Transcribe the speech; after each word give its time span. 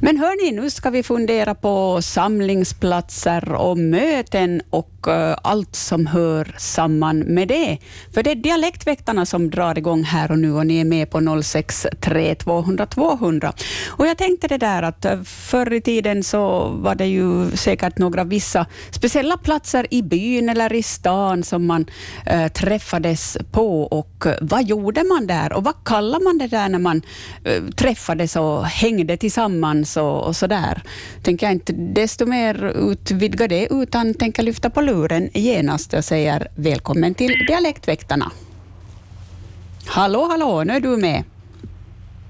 Men 0.00 0.16
hörni, 0.16 0.52
nu 0.52 0.70
ska 0.70 0.90
vi 0.90 1.02
fundera 1.02 1.54
på 1.54 2.02
samlingsplatser 2.02 3.52
och 3.52 3.78
möten 3.78 4.62
och 4.70 4.97
Eh, 5.08 5.36
allt 5.42 5.76
som 5.76 6.06
hör 6.06 6.54
samman 6.58 7.18
med 7.18 7.48
det. 7.48 7.78
För 8.14 8.22
det 8.22 8.30
är 8.30 8.34
Dialektväktarna 8.34 9.26
som 9.26 9.50
drar 9.50 9.78
igång 9.78 10.02
här 10.02 10.30
och 10.30 10.38
nu 10.38 10.52
och 10.52 10.66
ni 10.66 10.80
är 10.80 10.84
med 10.84 11.10
på 11.10 11.42
063 11.42 12.34
200 12.34 12.86
200. 12.86 13.52
Och 13.88 14.06
jag 14.06 14.18
tänkte 14.18 14.48
det 14.48 14.58
där 14.58 14.82
att 14.82 15.04
eh, 15.04 15.22
förr 15.22 15.72
i 15.72 15.80
tiden 15.80 16.24
så 16.24 16.68
var 16.68 16.94
det 16.94 17.06
ju 17.06 17.50
säkert 17.50 17.98
några 17.98 18.24
vissa 18.24 18.66
speciella 18.90 19.36
platser 19.36 19.86
i 19.90 20.02
byn 20.02 20.48
eller 20.48 20.72
i 20.72 20.82
stan 20.82 21.42
som 21.42 21.66
man 21.66 21.86
uh, 22.32 22.48
träffades 22.48 23.38
på 23.52 23.82
och 23.82 24.26
vad 24.40 24.64
gjorde 24.64 25.04
man 25.04 25.26
där 25.26 25.52
och 25.52 25.64
vad 25.64 25.74
kallar 25.84 26.20
man 26.20 26.38
det 26.38 26.46
där 26.46 26.68
när 26.68 26.78
man 26.78 27.02
träffades 27.76 28.36
och 28.36 28.64
hängde 28.64 29.16
tillsammans 29.16 29.96
och, 29.96 30.26
och 30.26 30.36
så 30.36 30.46
där. 30.46 30.82
Tänker 31.22 31.46
jag 31.46 31.52
inte 31.52 31.72
desto 31.72 32.26
mer 32.26 32.72
utvidga 32.90 33.48
det, 33.48 33.68
utan 33.70 34.14
tänker 34.14 34.42
lyfta 34.42 34.70
på 34.70 34.80
luren 34.80 34.97
genast 35.34 35.94
och 35.94 36.04
säger 36.04 36.48
välkommen 36.54 37.14
till 37.14 37.46
Dialektväktarna. 37.46 38.32
Hallå, 39.86 40.26
hallå, 40.30 40.62
nu 40.64 40.72
är 40.72 40.80
du 40.80 40.96
med. 40.96 41.24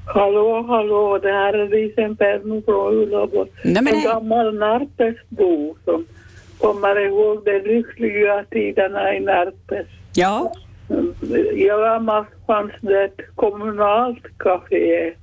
Hallå, 0.06 0.64
hallå, 0.68 1.18
det 1.18 1.32
här 1.32 1.54
är 1.54 1.68
Lisen 1.68 2.16
Perno 2.16 2.62
från 2.62 2.94
Ullaborg. 2.94 3.50
En 3.62 4.02
gammal 4.02 4.54
Närpesbo 4.58 5.76
som 5.84 6.06
kommer 6.58 7.06
ihåg 7.06 7.44
de 7.44 7.58
lyckliga 7.58 8.44
tiderna 8.50 9.14
i 9.14 9.20
Närpes. 9.20 9.86
Ja. 10.14 10.52
I 11.54 11.64
gammalt 11.64 12.28
fanns 12.46 12.72
det 12.80 13.04
ett 13.04 13.20
kommunalt 13.34 14.24
café 14.36 15.14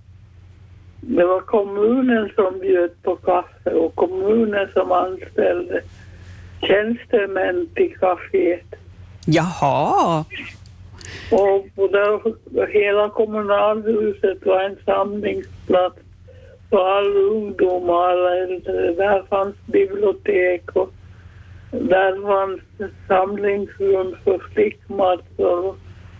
det 1.08 1.26
var 1.26 1.42
kommunen 1.42 2.30
som 2.36 2.60
bjöd 2.60 2.92
på 3.04 3.16
kaffe 3.16 3.70
och 3.70 3.96
kommunen 3.96 4.68
som 4.74 4.92
anställde 4.92 5.82
tjänstemän 6.68 7.70
till 7.76 7.96
kaféet. 8.00 8.76
Jaha. 9.26 10.26
Och 11.32 11.92
där, 11.92 12.68
hela 12.68 13.10
kommunalhuset 13.10 14.46
var 14.46 14.64
en 14.64 14.78
samlingsplats 14.86 15.96
för 16.70 16.98
alla 16.98 17.20
ungdomar 17.20 17.94
och 17.94 18.08
alla 18.08 18.38
äldre. 18.38 18.94
Där 18.94 19.24
fanns 19.30 19.56
bibliotek 19.66 20.72
och 20.72 20.94
där 21.72 22.22
fanns 22.28 22.92
samlingsrum 23.08 24.16
för 24.24 24.40
flickmattor 24.54 25.66
och 25.66 25.78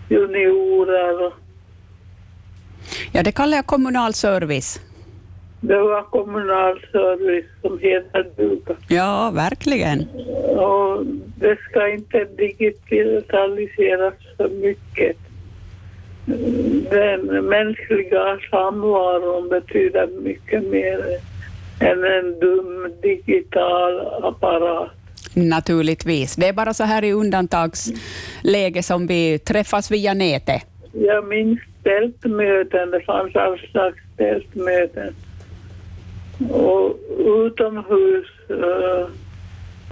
juniorer. 0.08 1.32
Ja, 3.12 3.22
det 3.22 3.32
kallar 3.32 3.56
jag 3.56 3.66
kommunal 3.66 4.14
service. 4.14 4.80
Det 5.60 5.78
var 5.78 6.02
kommunal 6.02 6.80
service 6.92 7.46
som 7.62 7.78
heter 7.78 8.26
duga. 8.36 8.76
Ja, 8.88 9.30
verkligen. 9.34 10.08
Och 10.56 11.06
det 11.36 11.58
ska 11.70 11.88
inte 11.88 12.24
digitaliseras 12.24 14.14
för 14.36 14.48
mycket. 14.48 15.16
Den 16.90 17.44
mänskliga 17.44 18.38
samvaron 18.50 19.48
betyder 19.48 20.06
mycket 20.06 20.64
mer 20.64 20.98
än 21.80 22.04
en 22.04 22.40
dum 22.40 22.92
digital 23.02 24.24
apparat. 24.24 24.90
Naturligtvis. 25.34 26.36
Det 26.36 26.48
är 26.48 26.52
bara 26.52 26.74
så 26.74 26.84
här 26.84 27.04
i 27.04 27.12
undantagsläge 27.12 28.82
som 28.82 29.06
vi 29.06 29.38
träffas 29.38 29.90
via 29.90 30.14
nätet. 30.14 30.62
Jag 30.92 31.28
minns 31.28 31.60
tältmöten, 31.82 32.90
det 32.90 33.00
fanns 33.00 33.36
all 33.36 33.58
slags 33.58 33.98
tältmöten. 34.16 35.14
Och 36.50 36.96
utomhus 37.18 38.26
uh, 38.50 39.08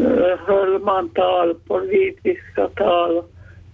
uh, 0.01 0.39
höll 0.47 0.79
man 0.79 1.09
tal, 1.09 1.55
politiska 1.55 2.69
tal. 2.69 3.23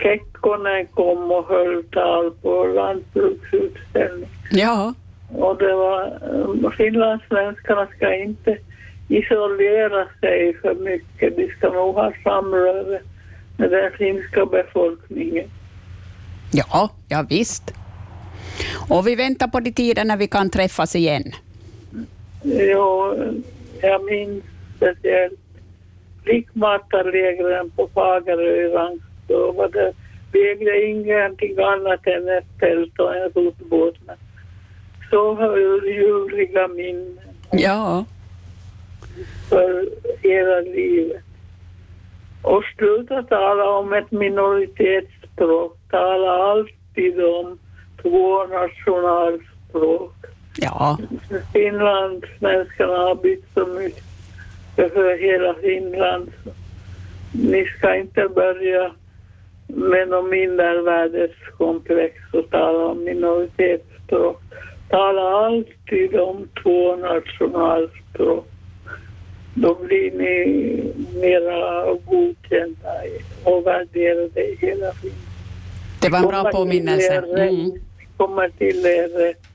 Kekkonen 0.02 0.86
kom 0.86 1.30
och 1.30 1.48
höll 1.48 1.84
tal 1.84 2.30
på 2.30 2.64
lantbruksutställning. 2.64 4.28
Ja. 4.50 4.94
Och 5.28 5.58
det 5.58 5.74
var, 5.74 6.18
uh, 6.64 6.70
finlandssvenskarna 6.70 7.86
ska 7.96 8.14
inte 8.14 8.58
isolera 9.08 10.06
sig 10.20 10.56
för 10.62 10.74
mycket. 10.74 11.36
De 11.36 11.48
ska 11.48 11.70
nog 11.70 11.94
ha 11.94 12.12
samröre 12.24 13.00
med 13.56 13.70
den 13.70 13.92
finska 13.98 14.46
befolkningen. 14.46 15.50
Ja, 16.52 16.90
ja 17.08 17.24
visst. 17.28 17.74
Och 18.88 19.06
vi 19.06 19.14
väntar 19.16 19.48
på 19.48 19.60
de 19.60 19.72
tider 19.72 20.04
när 20.04 20.16
vi 20.16 20.26
kan 20.26 20.50
träffas 20.50 20.96
igen. 20.96 21.32
Ja, 22.42 23.16
jag 23.80 24.04
minns 24.04 24.44
speciellt 24.76 25.40
flickmatarlägren 26.24 27.70
på 27.70 27.88
Fagerö 27.94 28.66
i 28.66 28.68
Rangsjö. 28.68 29.52
Var 29.52 29.68
det 29.68 29.92
vägde 30.32 30.86
ingenting 30.86 31.58
annat 31.58 32.06
än 32.06 32.28
ett 32.28 32.58
tält 32.58 32.98
och 32.98 33.16
en 33.16 33.30
rotbåt. 33.30 33.96
Så 35.10 35.36
ljuvliga 35.86 36.68
minnen. 36.68 37.20
Ja. 37.50 38.04
För 39.48 39.88
hela 40.22 40.60
livet. 40.60 41.22
Och 42.42 42.64
sluta 42.76 43.22
tala 43.22 43.70
om 43.70 43.92
ett 43.92 44.10
minoritetsspråk. 44.10 45.76
Tala 45.90 46.30
alltid 46.30 47.24
om 47.24 47.58
två 48.02 48.46
nationalspråk. 48.46 50.19
Ja. 50.60 50.98
Finlandssvenskarna 51.52 52.98
har 52.98 53.14
bytt 53.14 53.44
så 53.54 53.66
mycket 53.66 54.04
för 54.74 55.18
hela 55.18 55.54
Finland. 55.54 56.32
Ni 57.32 57.64
ska 57.64 57.96
inte 57.96 58.28
börja 58.28 58.92
med 59.66 60.08
någon 60.08 60.30
mindervärdeskomplex 60.30 62.14
och 62.32 62.50
tala 62.50 62.86
om 62.86 63.04
minoritetsspråk. 63.04 64.42
Tala 64.88 65.22
alltid 65.22 66.20
om 66.20 66.48
två 66.62 66.96
nationalspråk. 66.96 68.46
Då 69.54 69.74
blir 69.74 70.10
ni 70.10 70.92
mera 71.20 71.84
godkända 71.94 72.92
och 73.44 73.66
värderade 73.66 74.40
i 74.40 74.56
hela 74.60 74.92
Finland. 74.92 75.20
Det 76.00 76.08
var 76.08 76.18
en 76.18 76.28
bra 76.28 76.50
påminnelse. 76.52 77.14
Mm. 77.14 77.72
kommer 78.16 78.48
till 78.48 78.86
er 78.86 79.08
rätt. 79.08 79.49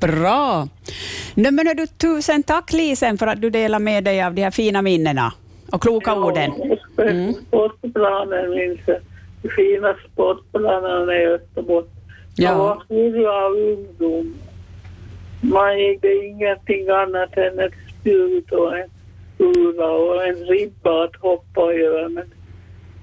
Bra. 0.00 0.68
Nu 1.34 1.50
men 1.50 1.76
du, 1.76 1.86
tusen 1.86 2.42
tack 2.42 2.72
Lisen 2.72 3.18
för 3.18 3.26
att 3.26 3.40
du 3.40 3.50
delar 3.50 3.78
med 3.78 4.04
dig 4.04 4.22
av 4.22 4.34
de 4.34 4.42
här 4.42 4.50
fina 4.50 4.82
minnena 4.82 5.32
och 5.72 5.82
kloka 5.82 6.10
ja, 6.10 6.24
orden. 6.24 6.52
Mm. 6.98 7.34
Sportplanen 7.34 8.50
minns 8.50 8.80
jag. 8.86 9.00
De 9.42 9.48
fina 9.48 9.94
sportplanerna 10.12 11.14
i 11.14 11.26
Österbotten. 11.26 11.90
Ja. 12.36 12.50
De 12.50 12.58
var 12.58 12.82
fulla 12.88 13.30
av 13.30 13.52
ungdom. 13.52 14.34
Man 15.40 15.76
det 16.02 16.26
ingenting 16.26 16.88
annat 16.88 17.36
än 17.36 17.58
ett 17.58 17.72
spjut 18.00 18.52
och 18.52 18.78
en 18.78 18.88
kula 19.36 19.90
och 19.90 20.26
en 20.26 20.36
ribba 20.36 21.04
att 21.04 21.16
hoppa 21.16 21.60
över. 21.60 22.08
Men 22.08 22.24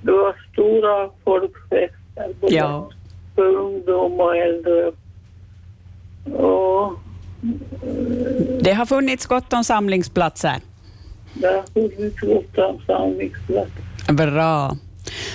det 0.01 0.11
var 0.11 0.35
stora 0.53 1.09
folkfester, 1.23 2.33
både 2.41 2.55
ja. 2.55 2.89
för 3.35 3.55
ungdom 3.55 4.19
och 4.19 4.37
äldre. 4.37 4.91
Och, 6.25 6.99
det 8.61 8.73
har 8.73 8.85
funnits 8.85 9.25
gott 9.25 9.53
om 9.53 9.63
samlingsplatser? 9.63 10.55
Det 11.33 11.47
har 11.47 11.63
funnits 11.73 12.19
gott 12.19 12.57
om 12.57 12.81
samlingsplatser. 12.87 14.13
Bra. 14.13 14.77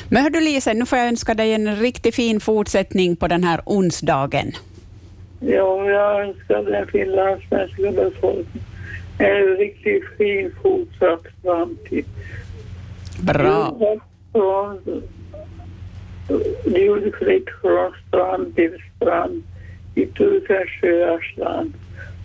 Men 0.09 0.23
hör 0.23 0.31
du 0.31 0.41
Lise, 0.41 0.75
nu 0.75 0.87
får 0.87 0.99
jag 0.99 1.09
önska 1.09 1.35
dig 1.35 1.55
en 1.55 1.77
riktigt 1.77 2.15
fin 2.15 2.41
fortsättning 2.41 3.17
på 3.17 3.29
den 3.29 3.45
här 3.45 3.61
onsdagen. 3.67 4.53
Ja, 5.41 5.91
jag 5.91 6.23
önskar 6.29 6.63
den 6.63 6.87
finlandssvenska 6.87 7.93
befolkningen 7.93 8.65
en 9.19 9.57
riktigt 9.57 10.05
fin 10.19 10.53
fortsatt 10.63 11.23
framtid. 11.43 12.05
Bra 13.21 13.77
ljudfritt 16.65 17.49
från 17.61 17.93
strand 18.09 18.57
till 18.57 18.79
strand 18.97 19.43
i 19.99 20.07
tusen 20.07 20.67
sjöars 20.81 21.37
land. 21.37 21.75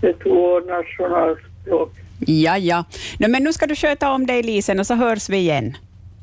Det 0.02 0.08
är 0.08 0.14
två 0.14 0.60
nationalspråk. 0.60 1.92
Ja, 2.20 2.58
ja. 2.58 2.86
No, 3.20 3.28
men 3.28 3.44
nu 3.44 3.54
ska 3.54 3.68
du 3.68 3.76
sköta 3.76 4.12
om 4.12 4.26
dig, 4.26 4.44
Lisen, 4.44 4.80
och 4.80 4.88
så 4.88 4.94
hörs 4.94 5.30
vi 5.30 5.38
igen. 5.38 5.78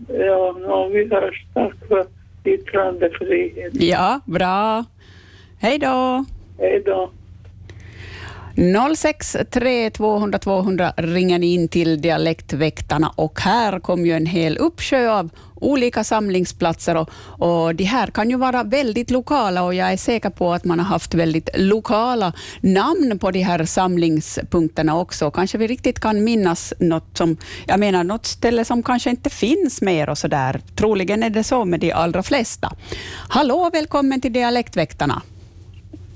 Ja, 0.08 0.56
no, 0.58 0.88
vi 0.88 1.08
hörs. 1.10 1.44
Tack 1.54 1.74
för 1.88 2.06
yttrandefrihet. 2.44 3.72
Ja, 3.72 4.20
bra. 4.24 4.84
Hej 5.58 5.78
då. 5.78 6.24
Hej 6.58 6.82
då. 6.86 7.10
063 8.60 9.90
200 9.90 10.38
200 10.38 10.92
ringer 10.96 11.38
ni 11.38 11.54
in 11.54 11.68
till 11.68 12.00
Dialektväktarna 12.00 13.12
och 13.16 13.40
här 13.40 13.80
kom 13.80 14.06
ju 14.06 14.12
en 14.12 14.26
hel 14.26 14.58
uppsjö 14.58 15.10
av 15.10 15.30
olika 15.54 16.04
samlingsplatser 16.04 16.96
och, 16.96 17.10
och 17.38 17.74
de 17.74 17.84
här 17.84 18.06
kan 18.06 18.30
ju 18.30 18.36
vara 18.36 18.62
väldigt 18.62 19.10
lokala 19.10 19.62
och 19.62 19.74
jag 19.74 19.92
är 19.92 19.96
säker 19.96 20.30
på 20.30 20.52
att 20.52 20.64
man 20.64 20.78
har 20.78 20.86
haft 20.86 21.14
väldigt 21.14 21.48
lokala 21.54 22.32
namn 22.60 23.18
på 23.20 23.30
de 23.30 23.42
här 23.42 23.64
samlingspunkterna 23.64 24.98
också. 24.98 25.30
Kanske 25.30 25.58
vi 25.58 25.66
riktigt 25.66 26.00
kan 26.00 26.24
minnas 26.24 26.74
något 26.78 27.16
som, 27.18 27.36
jag 27.66 27.80
menar 27.80 28.04
något 28.04 28.26
ställe 28.26 28.64
som 28.64 28.82
kanske 28.82 29.10
inte 29.10 29.30
finns 29.30 29.82
mer 29.82 30.10
och 30.10 30.18
så 30.18 30.28
där. 30.28 30.60
Troligen 30.76 31.22
är 31.22 31.30
det 31.30 31.44
så 31.44 31.64
med 31.64 31.80
de 31.80 31.92
allra 31.92 32.22
flesta. 32.22 32.72
Hallå, 33.28 33.70
välkommen 33.72 34.20
till 34.20 34.32
Dialektväktarna. 34.32 35.22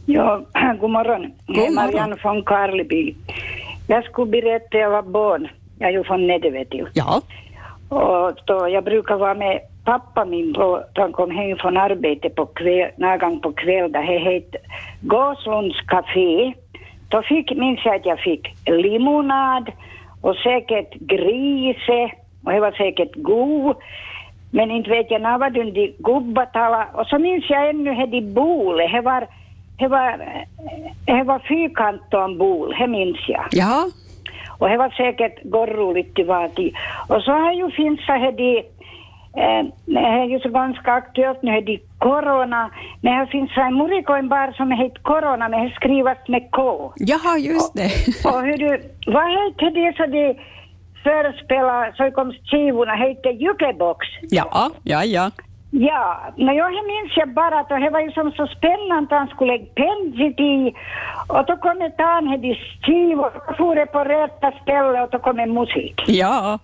Ja, 0.07 0.43
god 0.81 0.91
morgon. 0.91 1.33
God 1.47 1.57
morgon. 1.57 1.75
Marianne 1.75 2.17
från 2.17 2.43
Karleby. 2.43 3.15
Jag 3.89 4.05
skulle 4.05 4.31
berätta, 4.31 4.79
jag 4.79 4.91
var 4.91 5.03
barn. 5.03 5.49
Jag 5.79 5.89
är 5.89 5.93
ju 5.93 6.05
från 6.05 6.27
Nedde, 6.27 6.51
vet 6.51 6.71
du. 6.71 6.87
Ja. 6.95 7.23
Och 7.89 8.37
då, 8.45 8.69
jag 8.69 8.85
brukar 8.85 9.17
vara 9.17 9.35
med 9.35 9.61
pappa 9.85 10.25
min 10.25 10.53
då 10.53 10.85
han 10.95 11.13
kom 11.13 11.31
hem 11.31 11.59
från 11.59 11.77
arbetet 11.77 12.35
på 12.35 12.47
kväll, 12.47 12.91
någon 12.97 13.19
gång 13.19 13.41
på 13.41 13.53
kväll, 13.53 13.93
det 13.93 14.01
hette 14.01 14.59
Gåslunds 15.01 15.81
café. 15.81 16.55
Då 17.09 17.23
fick, 17.23 17.57
minns 17.57 17.81
jag 17.85 17.95
att 17.95 18.07
jag 18.07 18.21
fick 18.21 18.55
limonad 18.67 19.73
och 20.21 20.37
säkert 20.37 20.95
grise 20.95 22.11
och 22.45 22.53
det 22.53 22.61
var 22.61 22.73
säkert 22.73 23.15
god. 23.15 23.77
Men 24.51 24.71
inte 24.71 24.91
vet 24.91 25.11
jag, 25.11 25.23
när 25.23 25.39
var 25.39 25.51
de 25.51 25.95
gubbatala 25.99 26.87
och 26.95 27.07
så 27.07 27.19
minns 27.19 27.51
jag 27.51 27.69
ännu 27.71 27.95
det 27.95 28.07
de 28.07 28.21
bole, 28.21 28.89
det 28.89 29.01
var 29.01 29.27
det 29.79 29.89
var, 29.89 30.45
det 31.05 31.23
var 31.23 31.39
fyrkanton 31.39 32.39
bol, 32.39 32.75
det 32.79 32.87
minns 32.87 33.29
jag. 33.29 33.45
Ja. 33.51 33.87
Och 34.59 34.69
det 34.69 34.77
var 34.77 34.91
säkert 34.91 35.43
gorroligt 35.43 36.17
det 36.17 36.25
var 36.25 36.49
till. 36.49 36.77
Och 37.09 37.23
så 37.23 37.31
har 37.31 37.53
ju 37.53 37.71
finns 37.71 38.07
så 38.07 38.13
här 38.13 38.33
de, 38.33 38.59
eh, 39.37 39.65
det 39.87 39.99
är 39.99 40.25
ju 40.25 40.41
så 40.41 40.49
ganska 40.49 40.93
aktuellt 40.93 41.43
nu, 41.43 41.51
är 41.57 41.61
de 41.61 41.81
corona, 41.99 42.71
men 43.01 43.21
det 43.21 43.27
finns 43.27 43.51
en 43.57 43.75
murikoin 43.75 44.29
bar 44.29 44.53
som 44.53 44.71
heter 44.71 45.03
corona, 45.03 45.49
men 45.49 45.65
det 45.65 45.75
skrivs 45.75 46.29
med 46.29 46.51
K. 46.51 46.93
Jaha, 46.97 47.39
just 47.39 47.75
det. 47.75 47.91
Och 48.29 48.43
hur 48.43 48.59
du, 48.59 48.83
vad 49.07 49.31
heter 49.31 49.71
det 49.71 49.97
så 49.97 50.07
de 50.07 50.35
förespelar, 51.03 51.93
så 51.97 52.11
kom 52.11 52.33
skivorna, 52.33 52.95
heter 52.95 53.31
Jukebox. 53.31 54.07
Ja, 54.31 54.71
ja, 54.83 55.05
ja. 55.05 55.31
Ja, 55.77 56.21
men 56.37 56.55
jag 56.55 56.71
minns 56.73 57.17
jag 57.17 57.35
bara 57.35 57.61
att 57.61 57.69
det 57.69 57.91
var 57.91 58.01
ju 58.01 58.11
som 58.11 58.33
så 58.33 58.47
spännande 58.47 59.15
han 59.15 59.29
skulle 59.29 59.53
lägga 59.53 59.67
pensit 59.75 60.41
i 60.41 60.75
och 61.29 61.45
då 61.47 61.57
kom 61.57 61.79
det 61.79 61.95
han 61.99 62.27
hade 62.27 62.55
skivor 62.83 63.33
och 63.49 63.57
for 63.57 63.75
det 63.75 63.87
på 63.87 63.99
rätta 64.05 64.53
ställe 64.63 65.03
och 65.03 65.11
då 65.11 65.19
kom 65.19 65.37
det 65.37 65.47
musik. 65.47 65.95
Ja, 66.07 66.59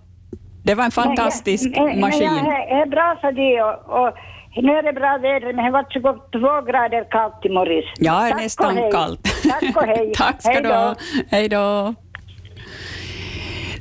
det 0.64 0.74
var 0.74 0.84
en 0.84 0.90
fantastisk 0.90 1.76
men, 1.76 1.86
men, 1.86 2.00
maskin. 2.00 2.34
Men 2.34 2.44
ja, 2.44 2.52
det 2.52 2.72
är 2.82 2.86
bra 2.86 3.16
för 3.20 3.32
det 3.32 3.62
och, 3.62 4.00
och 4.00 4.14
nu 4.62 4.72
är 4.72 4.82
det 4.82 4.92
bra 4.92 5.18
väder 5.18 5.52
men 5.52 5.64
det 5.64 5.70
var 5.70 5.86
22 5.90 6.60
grader 6.72 7.04
kallt 7.10 7.46
i 7.46 7.48
morse. 7.48 7.82
Ja, 7.98 8.20
Tack 8.20 8.32
och 8.32 8.42
nästan 8.42 8.76
kallt. 8.92 9.22
Tack 9.50 9.76
och 9.76 9.82
hej. 9.82 10.12
Tack 10.16 10.42
ska 10.42 10.50
Hej 10.52 10.62
du 10.62 10.68
då. 10.68 10.74
ha. 10.74 10.94
Hej 11.30 11.48
då. 11.48 11.94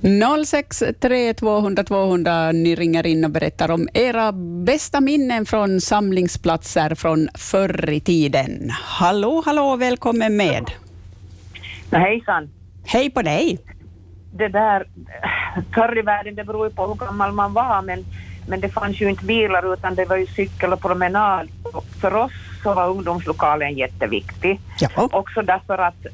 063 0.01 1.33
200 1.33 1.83
200, 1.83 2.51
ni 2.51 2.75
ringer 2.75 3.07
in 3.07 3.25
och 3.25 3.31
berättar 3.31 3.71
om 3.71 3.87
era 3.93 4.31
bästa 4.65 5.01
minnen 5.01 5.45
från 5.45 5.81
samlingsplatser 5.81 6.95
från 6.95 7.29
förr 7.37 7.89
i 7.89 7.99
tiden. 7.99 8.69
Hallå, 8.71 9.43
hallå, 9.45 9.75
välkommen 9.75 10.37
med. 10.37 10.71
Nej, 11.89 12.01
hejsan. 12.01 12.49
Hej 12.85 13.09
på 13.09 13.21
dig. 13.21 13.59
Det 14.33 14.47
där, 14.47 14.87
förr 15.73 15.99
i 15.99 16.01
världen, 16.01 16.35
det 16.35 16.43
beror 16.43 16.67
ju 16.67 16.73
på 16.73 16.87
hur 16.87 16.95
gammal 16.95 17.31
man 17.31 17.53
var, 17.53 17.81
men, 17.81 18.05
men 18.47 18.59
det 18.59 18.69
fanns 18.69 19.01
ju 19.01 19.09
inte 19.09 19.25
bilar 19.25 19.73
utan 19.73 19.95
det 19.95 20.05
var 20.05 20.17
ju 20.17 20.27
cykel 20.27 20.73
och 20.73 20.81
promenad. 20.81 21.47
Och 21.63 21.85
För 22.01 22.15
oss 22.15 22.31
så 22.63 22.73
var 22.73 22.89
ungdomslokalen 22.89 23.73
jätteviktig. 23.73 24.59
Ja. 24.79 25.09
Också 25.11 25.41
därför 25.41 25.77
att 25.77 26.05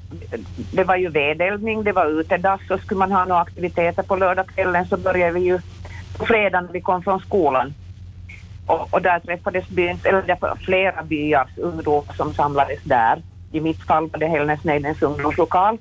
det 0.72 0.84
var 0.84 0.96
ju 0.96 1.10
vedeldning, 1.10 1.84
det 1.84 1.92
var 1.92 2.06
utedass 2.06 2.62
och 2.70 2.80
skulle 2.80 3.00
man 3.00 3.12
ha 3.12 3.26
några 3.26 3.42
aktiviteter 3.42 4.04
på 4.04 4.16
lördagskvällen 4.16 4.86
så 4.88 4.98
började 4.98 5.32
vi 5.34 5.40
ju 5.40 5.60
på 6.18 6.26
fredagen 6.26 6.66
när 6.66 6.74
vi 6.74 6.82
kom 6.82 7.04
från 7.04 7.20
skolan. 7.20 7.74
Och, 8.66 8.94
och 8.94 9.02
där 9.02 9.20
träffades 9.20 9.68
byns, 9.68 10.06
eller 10.06 10.38
var 10.42 10.56
flera 10.56 11.04
byars 11.04 11.58
ungdomar 11.58 12.14
som 12.14 12.34
samlades 12.34 12.84
där. 12.84 13.22
I 13.52 13.62
mitt 13.62 13.84
fall 13.84 14.10
var 14.10 14.20
det 14.20 14.28
Hällnäsnejdens 14.28 15.02
ungdomslokal. 15.02 15.78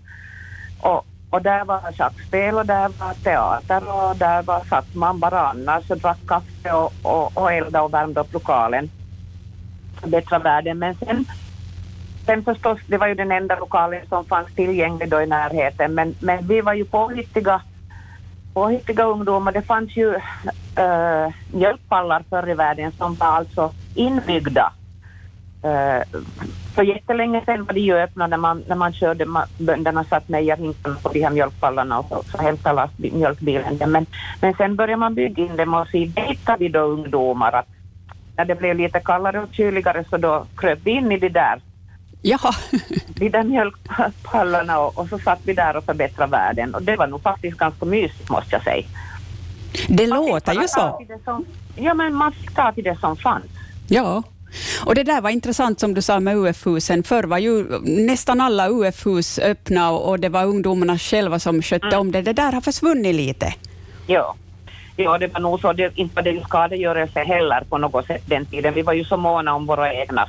Och, 0.81 1.07
och 1.31 1.43
där 1.43 1.65
var 1.65 1.93
schackspel 1.93 2.55
och 2.55 2.67
där 2.67 2.89
var 2.89 3.15
teater 3.15 3.83
och 3.95 4.17
där 4.17 4.43
var, 4.43 4.65
satt 4.65 4.95
man 4.95 5.21
bara 5.21 5.49
annars 5.49 5.91
och 5.91 5.99
drack 5.99 6.19
kaffe 6.27 6.73
och, 6.73 6.93
och, 7.03 7.37
och 7.37 7.53
eldade 7.53 7.85
och 7.85 7.95
värmde 7.95 8.21
upp 8.21 8.33
lokalen 8.33 8.91
förbättra 10.05 10.39
världen. 10.39 10.79
Men 10.79 10.95
sen, 10.95 11.25
sen 12.27 12.45
förstås, 12.45 12.79
det 12.87 12.99
var 12.99 13.07
ju 13.07 13.15
den 13.15 13.33
enda 13.33 13.59
lokalen 13.59 14.01
som 14.09 14.25
fanns 14.25 14.55
tillgänglig 14.55 15.11
då 15.11 15.21
i 15.21 15.27
närheten. 15.27 15.95
Men, 15.95 16.15
men 16.21 16.47
vi 16.47 16.61
var 16.61 16.75
ju 16.75 16.85
påhittiga, 16.85 17.61
påhittiga 18.55 19.05
ungdomar. 19.05 19.53
Det 19.53 19.63
fanns 19.63 19.97
ju 19.97 20.15
äh, 20.77 21.29
mjölkpallar 21.53 22.25
förr 22.31 22.51
i 22.51 22.55
världen 22.55 22.93
som 22.93 23.15
var 23.15 23.27
alltså 23.27 23.73
inbyggda. 23.95 24.73
Eh, 25.63 26.03
för 26.75 26.83
jättelänge 26.83 27.43
sedan 27.45 27.65
var 27.65 27.75
det 27.75 27.81
ju 27.81 27.97
öppna 27.97 28.27
när 28.27 28.37
man, 28.37 28.65
när 28.69 28.77
man 28.77 28.93
körde, 28.93 29.25
ma- 29.25 29.49
bönderna 29.59 30.05
satt 30.05 30.29
mejerhinkarna 30.29 30.97
på 31.03 31.09
de 31.09 31.23
här 31.23 31.31
mjölkpallarna 31.31 31.99
och 31.99 32.07
så, 32.09 32.23
så 32.31 32.39
hämtade 32.43 32.89
mjölkbilen. 32.97 33.79
Men, 33.87 34.07
men 34.41 34.55
sen 34.55 34.77
började 34.77 34.97
man 34.97 35.15
bygga 35.15 35.45
in 35.45 35.57
dem 35.57 35.75
och 35.75 35.89
så 35.89 35.99
vetade 35.99 36.59
vi 36.59 36.69
då 36.69 36.81
ungdomar 36.81 37.53
att 37.53 37.69
när 38.37 38.45
det 38.45 38.55
blev 38.55 38.77
lite 38.77 39.01
kallare 39.01 39.41
och 39.41 39.49
kyligare 39.53 40.05
så 40.11 40.17
då 40.17 40.47
kröp 40.57 40.79
vi 40.85 40.91
in 40.91 41.13
i 41.13 41.19
de 41.19 41.29
där, 41.29 41.61
Jaha. 42.23 42.55
de 43.07 43.29
där 43.29 43.43
mjölkpallarna 43.43 44.79
och, 44.79 44.99
och 44.99 45.09
så 45.09 45.19
satt 45.19 45.39
vi 45.45 45.53
där 45.55 45.77
och 45.77 45.85
förbättrade 45.85 46.31
världen 46.31 46.75
och 46.75 46.83
det 46.83 46.97
var 46.97 47.07
nog 47.07 47.23
faktiskt 47.23 47.57
ganska 47.59 47.85
mysigt 47.87 48.31
måste 48.31 48.49
jag 48.55 48.63
säga. 48.63 48.87
Det 49.89 50.07
Man 50.07 50.27
låter 50.27 50.53
ju 50.55 50.69
så. 50.69 51.01
som- 51.25 51.45
Ja 51.77 51.95
men 51.95 52.15
man 52.15 52.33
fick 52.33 52.55
ta 52.55 52.73
till 52.73 52.85
det 52.85 52.97
som 53.01 53.17
fanns. 53.17 53.45
Ja. 53.89 54.23
Och 54.85 54.95
det 54.95 55.03
där 55.03 55.21
var 55.21 55.31
intressant 55.31 55.81
som 55.81 55.95
du 55.95 56.03
sa 56.03 56.21
med 56.21 56.37
UF-husen. 56.37 57.03
Förr 57.03 57.23
var 57.25 57.39
ju 57.39 57.65
nästan 57.83 58.41
alla 58.41 58.69
UF-hus 58.71 59.39
öppna 59.39 59.91
och 59.91 60.09
och 60.09 60.21
det 60.21 60.29
var 60.29 60.45
ungdomarna 60.45 60.99
själva 60.99 61.39
som 61.39 61.63
skötte 61.63 61.97
om 61.97 62.13
det. 62.13 62.23
Det 62.23 62.33
där 62.33 62.53
har 62.53 62.61
försvunnit 62.61 63.15
lite. 63.15 63.55
Ja. 64.07 64.35
Ja, 64.97 65.19
det 65.19 65.27
var 65.27 65.41
nog 65.41 65.61
så. 65.61 65.73
Det, 65.73 65.93
inte 65.95 66.15
var 66.15 66.23
det 66.23 66.31
ju 66.31 66.41
skadegörelse 66.41 67.21
heller 67.21 67.65
på 67.69 67.79
något 67.79 68.07
sätt 68.07 68.23
den 68.25 68.47
tiden. 68.47 68.75
Vi 68.75 68.83
var 68.83 68.93
ju 68.93 69.05
så 69.05 69.17
måna 69.17 69.55
om 69.55 69.67
våra 69.67 69.95
egna, 69.95 70.29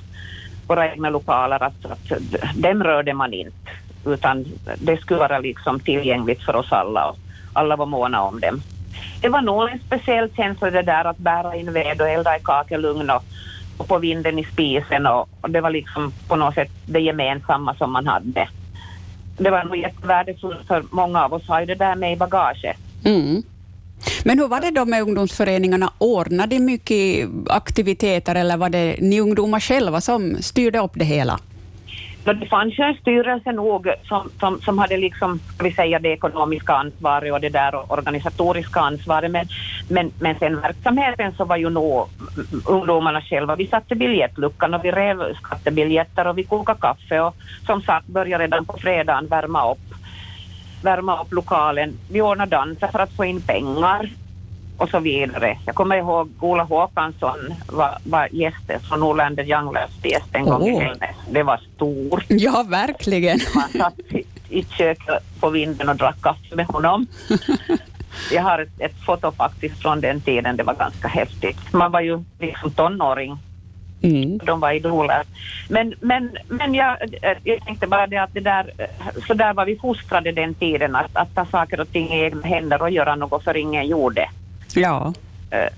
våra 0.67 0.91
egna 0.91 1.09
lokaler 1.09 1.63
att, 1.63 1.85
att 1.85 2.11
dem 2.55 2.83
rörde 2.83 3.13
man 3.13 3.33
inte. 3.33 3.69
Utan 4.05 4.45
det 4.77 4.97
skulle 4.97 5.19
vara 5.19 5.39
liksom 5.39 5.79
tillgängligt 5.79 6.43
för 6.43 6.55
oss 6.55 6.71
alla 6.71 7.09
och 7.09 7.17
alla 7.53 7.75
var 7.75 7.85
måna 7.85 8.21
om 8.21 8.39
dem. 8.39 8.61
Det 9.21 9.29
var 9.29 9.41
nog 9.41 9.69
en 9.69 9.79
speciell 9.79 10.29
känsla 10.35 10.71
det 10.71 10.81
där 10.81 11.05
att 11.05 11.17
bära 11.17 11.55
in 11.55 11.73
ved 11.73 12.01
och 12.01 12.09
elda 12.09 12.37
i 12.37 12.39
kakelugn 12.43 13.09
och, 13.09 13.23
och 13.77 13.87
på 13.87 13.97
vinden 13.97 14.39
i 14.39 14.43
spisen 14.43 15.07
och, 15.07 15.27
och 15.41 15.49
det 15.49 15.61
var 15.61 15.69
liksom 15.69 16.13
på 16.27 16.35
något 16.35 16.55
sätt 16.55 16.71
det 16.85 16.99
gemensamma 16.99 17.75
som 17.75 17.91
man 17.91 18.07
hade. 18.07 18.49
Det 19.37 19.49
var 19.49 19.63
nog 19.63 19.77
jättevärdefullt 19.77 20.67
för 20.67 20.83
många 20.91 21.25
av 21.25 21.33
oss 21.33 21.47
har 21.47 21.59
ju 21.59 21.65
det 21.65 21.75
där 21.75 21.95
med 21.95 22.13
i 22.13 22.15
bagaget. 22.15 22.77
Mm. 23.05 23.43
Men 24.23 24.39
hur 24.39 24.47
var 24.47 24.61
det 24.61 24.71
då 24.71 24.85
med 24.85 25.01
ungdomsföreningarna? 25.01 25.89
Ordnade 25.97 26.55
de 26.55 26.59
mycket 26.59 27.29
aktiviteter 27.49 28.35
eller 28.35 28.57
var 28.57 28.69
det 28.69 28.95
ni 29.01 29.21
ungdomar 29.21 29.59
själva 29.59 30.01
som 30.01 30.35
styrde 30.41 30.79
upp 30.79 30.91
det 30.93 31.05
hela? 31.05 31.39
Det 32.33 32.47
fanns 32.49 32.79
ju 32.79 32.83
en 32.83 32.95
styrelse 32.95 33.51
nog 33.51 33.87
som, 34.03 34.31
som, 34.39 34.61
som 34.61 34.77
hade 34.77 34.97
liksom, 34.97 35.39
ska 35.53 35.63
vi 35.63 35.73
säga, 35.73 35.99
det 35.99 36.09
ekonomiska 36.09 36.73
ansvaret 36.73 37.33
och 37.33 37.41
det 37.41 37.49
där 37.49 37.91
organisatoriska 37.91 38.79
ansvaret. 38.79 39.31
Men, 39.31 39.47
men, 39.87 40.11
men 40.17 40.35
sen 40.39 40.61
verksamheten 40.61 41.33
så 41.37 41.45
var 41.45 41.57
ju 41.57 41.69
nog 41.69 42.07
ungdomarna 42.65 43.21
själva. 43.21 43.55
Vi 43.55 43.67
satte 43.67 43.95
biljettluckan 43.95 44.73
och 44.73 44.85
vi 44.85 44.91
rev 44.91 45.33
skattebiljetter 45.35 46.27
och 46.27 46.37
vi 46.37 46.43
kokade 46.43 46.79
kaffe 46.79 47.19
och 47.19 47.35
som 47.65 47.81
sagt 47.81 48.07
började 48.07 48.43
redan 48.43 48.65
på 48.65 48.77
fredagen 48.77 49.27
värma 49.27 49.71
upp, 49.71 49.94
värma 50.85 51.21
upp 51.21 51.33
lokalen. 51.33 51.97
Vi 52.11 52.21
ordnade 52.21 52.51
danser 52.51 52.87
för 52.87 52.99
att 52.99 53.13
få 53.13 53.25
in 53.25 53.41
pengar 53.41 54.09
och 54.77 54.89
så 54.89 54.99
vidare. 54.99 55.57
Jag 55.65 55.75
kommer 55.75 55.95
ihåg 55.95 56.29
Ola 56.39 56.63
Håkansson 56.63 57.53
var, 57.67 57.97
var 58.03 58.27
gäst 58.31 58.87
från 58.89 58.99
Norlander 58.99 59.43
Younglers 59.43 59.91
gäst 60.03 60.29
en 60.31 60.45
gång 60.45 60.67
i 60.67 60.73
Åh. 60.73 60.81
Hällnäs. 60.81 61.15
Det 61.29 61.43
var 61.43 61.59
stort. 61.75 62.25
Ja, 62.27 62.65
verkligen. 62.69 63.39
Man 63.55 63.69
satt 63.69 63.99
i, 63.99 64.23
i 64.49 64.63
köket 64.63 65.23
på 65.39 65.49
vinden 65.49 65.89
och 65.89 65.95
drack 65.95 66.21
kaffe 66.21 66.55
med 66.55 66.65
honom. 66.65 67.07
Jag 68.31 68.41
har 68.41 68.59
ett, 68.59 68.79
ett 68.79 69.05
foto 69.05 69.31
faktiskt 69.31 69.81
från 69.81 70.01
den 70.01 70.21
tiden, 70.21 70.57
det 70.57 70.63
var 70.63 70.73
ganska 70.73 71.07
häftigt. 71.07 71.73
Man 71.73 71.91
var 71.91 72.01
ju 72.01 72.23
liksom 72.39 72.71
tonåring, 72.71 73.37
Mm. 74.01 74.37
de 74.37 74.59
var 74.59 74.71
idoler. 74.71 75.23
Men, 75.69 75.93
men, 76.01 76.37
men 76.47 76.75
jag, 76.75 76.97
jag 77.43 77.65
tänkte 77.65 77.87
bara 77.87 78.07
det 78.07 78.17
att 78.17 78.33
det 78.33 78.39
där, 78.39 78.71
så 79.27 79.33
där 79.33 79.53
var 79.53 79.65
vi 79.65 79.75
fostrade 79.75 80.31
den 80.31 80.53
tiden, 80.53 80.95
att, 80.95 81.15
att 81.15 81.35
ta 81.35 81.45
saker 81.45 81.79
och 81.79 81.91
ting 81.91 82.09
i 82.13 82.23
egna 82.23 82.47
händer 82.47 82.81
och 82.81 82.89
göra 82.89 83.15
något 83.15 83.43
för 83.43 83.57
ingen 83.57 83.87
gjorde. 83.87 84.29
Ja. 84.75 85.13
Eh, 85.51 85.73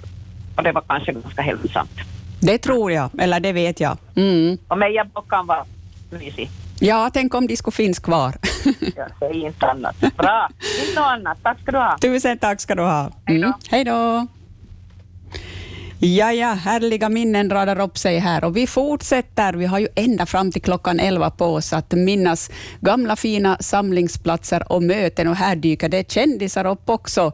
och 0.55 0.63
det 0.63 0.71
var 0.71 0.83
kanske 0.87 1.11
ganska 1.11 1.41
hälsosamt. 1.41 1.91
Det 2.39 2.57
tror 2.57 2.91
jag, 2.91 3.09
eller 3.19 3.39
det 3.39 3.53
vet 3.53 3.79
jag. 3.79 3.97
Mm. 4.15 4.57
Och 4.67 4.77
mejabockan 4.77 5.47
var 5.47 5.63
mysig. 6.09 6.49
Ja, 6.79 7.09
tänk 7.13 7.33
om 7.33 7.47
de 7.47 7.57
skulle 7.57 7.71
finnas 7.71 7.99
kvar. 7.99 8.33
Jag 8.95 9.07
säger 9.19 9.47
inte 9.47 9.67
annat. 9.67 9.99
Bra, 10.17 10.49
inte 10.87 11.01
annat. 11.01 11.37
Tack 11.43 11.59
ska 11.61 11.71
du 11.71 11.77
ha. 11.77 11.97
Tusen 12.01 12.37
tack 12.37 12.61
ska 12.61 12.75
du 12.75 12.81
ha. 12.81 13.11
Mm. 13.25 13.53
Hej 13.69 13.83
då. 13.83 14.27
Ja, 15.99 16.31
ja, 16.31 16.47
härliga 16.47 17.09
minnen 17.09 17.49
radar 17.49 17.79
upp 17.79 17.97
sig 17.97 18.19
här 18.19 18.43
och 18.43 18.57
vi 18.57 18.67
fortsätter. 18.67 19.53
Vi 19.53 19.65
har 19.65 19.79
ju 19.79 19.87
ända 19.95 20.25
fram 20.25 20.51
till 20.51 20.61
klockan 20.61 20.99
11 20.99 21.29
på 21.29 21.45
oss 21.45 21.73
att 21.73 21.91
minnas 21.91 22.51
gamla 22.81 23.15
fina 23.15 23.57
samlingsplatser 23.59 24.71
och 24.71 24.83
möten 24.83 25.27
och 25.27 25.35
här 25.35 25.55
dyker 25.55 25.89
det 25.89 26.11
kändisar 26.11 26.65
upp 26.65 26.89
också. 26.89 27.31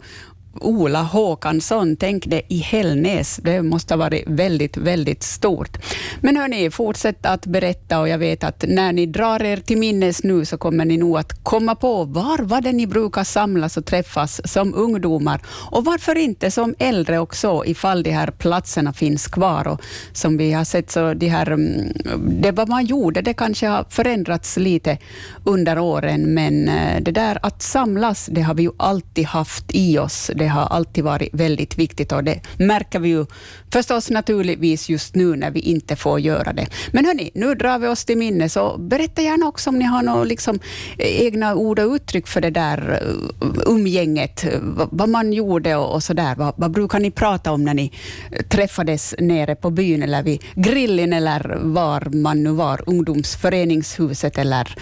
Ola 0.62 1.02
Håkansson, 1.02 1.96
tänk 1.96 2.26
det 2.26 2.42
i 2.48 2.58
Hällnäs. 2.58 3.40
Det 3.44 3.62
måste 3.62 3.94
ha 3.94 4.00
varit 4.00 4.24
väldigt, 4.28 4.78
väldigt 4.78 5.24
stort. 5.24 5.78
Men 6.22 6.38
hörni, 6.38 6.70
fortsätt 6.70 7.26
att 7.26 7.46
berätta 7.46 8.00
och 8.00 8.10
jag 8.10 8.18
vet 8.18 8.44
att 8.44 8.66
när 8.68 8.94
ni 8.94 9.06
drar 9.06 9.44
er 9.44 9.58
till 9.58 9.78
minnes 9.78 10.24
nu 10.24 10.46
så 10.46 10.58
kommer 10.58 10.86
ni 10.86 10.98
nog 10.98 11.18
att 11.18 11.44
komma 11.44 11.76
på 11.76 12.04
var 12.04 12.38
var 12.38 12.62
det 12.62 12.72
ni 12.72 12.88
brukar 12.88 13.24
samlas 13.24 13.78
och 13.78 13.86
träffas 13.86 14.52
som 14.52 14.74
ungdomar 14.74 15.42
och 15.72 15.86
varför 15.86 16.18
inte 16.18 16.52
som 16.52 16.76
äldre 16.80 17.20
också 17.20 17.64
ifall 17.66 18.04
de 18.04 18.12
här 18.12 18.32
platserna 18.32 18.94
finns 18.94 19.28
kvar. 19.28 19.68
Och 19.68 19.82
som 20.14 20.38
vi 20.38 20.52
har 20.52 20.64
sett 20.64 20.92
så 20.92 21.14
de 21.14 21.28
här, 21.28 21.52
mm, 21.52 21.94
det 22.42 22.52
vad 22.52 22.70
man 22.70 22.86
gjorde, 22.86 23.22
det 23.22 23.34
kanske 23.34 23.68
har 23.68 23.86
förändrats 23.90 24.58
lite 24.58 24.98
under 25.44 25.80
åren, 25.80 26.34
men 26.34 26.70
eh, 26.70 27.02
det 27.02 27.12
där 27.12 27.38
att 27.42 27.62
samlas, 27.62 28.30
det 28.32 28.42
har 28.42 28.54
vi 28.54 28.64
ju 28.64 28.72
alltid 28.78 29.26
haft 29.26 29.66
i 29.74 30.00
oss. 30.00 30.32
Det 30.36 30.43
det 30.44 30.48
har 30.48 30.66
alltid 30.66 31.04
varit 31.04 31.30
väldigt 31.34 31.78
viktigt 31.78 32.12
och 32.12 32.24
det 32.24 32.40
märker 32.58 33.00
vi 33.00 33.10
ju 33.10 33.26
förstås 33.72 34.10
naturligtvis 34.10 34.90
just 34.90 35.16
nu 35.16 35.36
när 35.36 35.52
vi 35.52 35.60
inte 35.60 35.96
får 35.96 36.20
göra 36.20 36.54
det. 36.54 36.68
Men 36.92 37.06
hörni, 37.06 37.32
nu 37.34 37.56
drar 37.56 37.80
vi 37.80 37.88
oss 37.88 38.06
till 38.06 38.18
minne, 38.18 38.50
så 38.50 38.78
berätta 38.78 39.22
gärna 39.22 39.48
också 39.48 39.70
om 39.70 39.80
ni 39.80 39.86
har 39.86 40.04
några 40.04 40.24
liksom, 40.24 40.60
eh, 40.98 41.22
egna 41.22 41.56
ord 41.56 41.80
och 41.80 41.94
uttryck 41.94 42.28
för 42.28 42.42
det 42.42 42.50
där 42.50 43.00
eh, 43.02 43.50
umgänget, 43.66 44.46
vad 44.92 45.10
man 45.10 45.34
gjorde 45.34 45.76
och, 45.76 45.94
och 45.94 46.04
så 46.04 46.14
där. 46.14 46.36
Vad, 46.36 46.54
vad 46.58 46.72
brukar 46.72 47.00
ni 47.00 47.12
prata 47.12 47.52
om 47.52 47.64
när 47.64 47.74
ni 47.74 47.92
eh, 48.32 48.46
träffades 48.46 49.16
nere 49.20 49.56
på 49.56 49.70
byn 49.70 50.04
eller 50.04 50.24
vid 50.24 50.42
grillen 50.56 51.14
eller 51.14 51.58
var 51.62 52.08
man 52.12 52.44
nu 52.44 52.52
var, 52.52 52.82
ungdomsföreningshuset 52.86 54.38
eller 54.38 54.76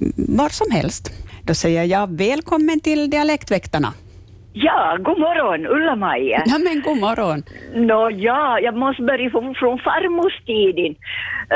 mm, 0.00 0.12
var 0.16 0.48
som 0.48 0.70
helst. 0.70 1.10
Då 1.42 1.54
säger 1.54 1.84
jag 1.84 2.16
välkommen 2.16 2.80
till 2.80 3.10
Dialektväktarna. 3.10 3.92
Ja, 4.52 4.96
god 5.00 5.18
morgon, 5.18 5.66
Ulla-Maja. 5.66 6.42
Ja, 6.46 6.58
men 6.58 6.82
god 6.82 6.98
morgon. 6.98 7.42
Nå 7.74 8.10
ja, 8.10 8.60
jag 8.60 8.76
måste 8.76 9.02
börja 9.02 9.30
från, 9.30 9.54
från 9.54 9.78
farmors 9.78 10.40
tiden. 10.46 10.94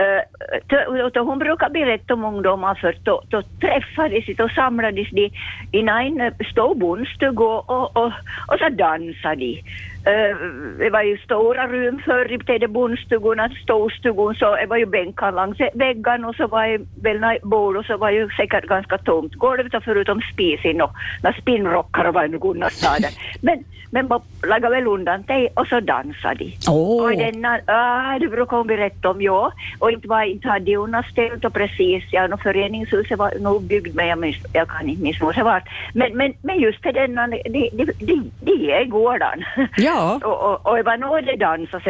Uh, 0.01 0.23
då, 0.67 1.09
då 1.09 1.21
hon 1.21 1.39
brukar 1.39 1.71
berätta 1.71 2.15
om 2.15 2.25
ungdomar 2.25 2.75
för 2.75 2.97
då, 3.05 3.23
då 3.29 3.43
träffades 3.61 4.27
de 4.27 4.43
och 4.45 4.51
samlades 4.51 5.11
de 5.11 5.31
i 5.73 5.81
en 5.81 6.35
stor 6.53 6.75
bondstuga 6.75 7.45
och, 7.45 7.71
och, 7.71 7.97
och, 7.97 8.13
och 8.49 8.59
så 8.59 8.69
dansade 8.69 9.37
de. 9.37 9.63
Uh, 10.07 10.79
det 10.79 10.91
var 10.91 11.03
ju 11.03 11.19
stora 11.19 11.69
rum 11.69 12.03
förr 12.05 12.55
i 12.63 12.67
bondstugorna, 12.67 13.49
storstugan, 13.63 14.35
så 14.35 14.57
det 14.57 14.67
var 14.67 14.77
ju 14.77 14.87
bänkar 14.87 15.33
längs 15.33 15.59
väggarna 15.75 16.29
och 16.29 16.35
så 16.35 16.47
var 16.47 16.67
det 16.67 16.85
väl 17.03 17.39
bord 17.43 17.77
och 17.77 17.85
så 17.85 17.97
var 17.97 18.11
ju 18.11 18.29
säkert 18.37 18.65
ganska 18.65 18.99
tomt 18.99 19.35
golvet 19.35 19.75
och 19.75 19.85
förutom 19.85 20.21
spisen 20.33 20.81
och 20.81 20.91
några 21.23 21.37
spinnrockar 21.41 22.13
var 22.13 22.29
nog 22.29 22.73
staden. 22.73 23.11
Men, 23.41 23.65
men 23.91 24.09
man 24.09 24.21
lagade 24.47 24.75
väl 24.75 24.87
undan 24.87 25.25
det 25.27 25.49
och 25.55 25.67
så 25.67 25.81
dansade 25.81 26.45
de. 26.45 26.57
Åh. 26.69 27.05
Och 27.05 27.17
denna, 27.17 27.61
ah, 27.67 28.19
det 28.19 28.29
brukar 28.29 28.57
hon 28.57 28.67
berätta 28.67 29.11
om, 29.11 29.23
ja. 29.23 29.53
Och 29.79 29.91
inte, 29.91 30.09
var, 30.09 30.23
inte 30.23 30.49
hade 30.49 30.77
hon 30.77 30.91
något 30.91 31.07
ställt 31.07 31.45
och 31.45 31.55
precis, 31.55 32.05
ja, 32.11 32.27
no, 32.27 32.37
föreningshuset 32.37 33.19
var 33.19 33.33
nog 33.41 33.63
byggt 33.63 33.95
men 33.95 34.07
jag, 34.07 34.19
minns, 34.19 34.37
jag 34.53 34.69
kan 34.69 34.89
inte 34.89 35.03
minnas 35.03 35.37
det 35.37 35.43
var. 35.43 35.63
Men, 35.95 36.17
men, 36.17 36.35
men 36.43 36.61
just 36.61 36.83
det, 36.83 36.93
denna, 36.93 37.27
de, 37.27 37.43
de, 37.49 37.85
de, 38.01 38.31
de 38.41 38.73
är 38.73 38.85
gården. 38.85 39.45
Ja 39.77 39.92
och, 40.25 40.51
och, 40.51 40.67
och 40.67 40.77
det 40.77 40.83
var 40.83 40.97
nog 40.97 41.13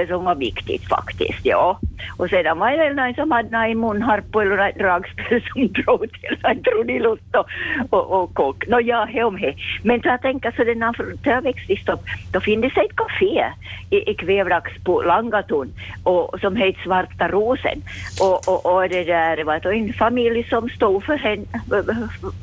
som 0.09 0.25
var 0.25 0.35
viktigt 0.35 0.89
faktiskt, 0.89 1.41
ja. 1.43 1.79
Och 2.17 2.29
sedan 2.29 2.59
var 2.59 2.71
det 2.71 2.95
någon 2.95 3.15
som 3.15 3.31
hade 3.31 3.51
någon 3.51 3.81
munharpa 3.81 4.43
eller 4.43 4.73
dragspel 4.79 5.43
som 5.53 5.73
drog 5.73 6.01
till 6.01 6.39
en 6.43 6.63
trudelutt 6.63 7.37
och, 7.37 7.47
och, 7.91 8.23
och 8.23 8.35
kock. 8.35 8.69
Nå 8.69 8.81
ja, 8.81 9.05
he 9.05 9.23
om 9.23 9.37
he. 9.37 9.55
Men 9.83 10.03
så 10.03 10.09
jag 10.09 10.23
tänker 10.23 10.51
så 10.51 10.65
den 10.65 10.79
när 10.79 11.33
jag 11.33 11.43
växte 11.43 11.93
upp, 11.93 12.01
då 12.33 12.41
finns 12.41 12.75
det 12.75 12.81
ett 12.81 12.97
café 12.97 13.45
i, 13.91 14.11
i 14.11 14.15
Kvävlax 14.15 14.71
på 14.85 15.03
Langatun 15.03 15.73
och, 16.05 16.41
som 16.41 16.57
heter 16.57 16.83
Svarta 16.83 17.29
rosen. 17.29 17.83
Och, 18.21 18.49
och, 18.49 18.75
och 18.75 18.89
det 18.89 19.05
där 19.05 19.45
var 19.45 19.61
då 19.61 19.73
en 19.73 19.93
familj 19.93 20.45
som 20.45 20.69
stod 20.69 21.05
för 21.05 21.27
en 21.27 21.47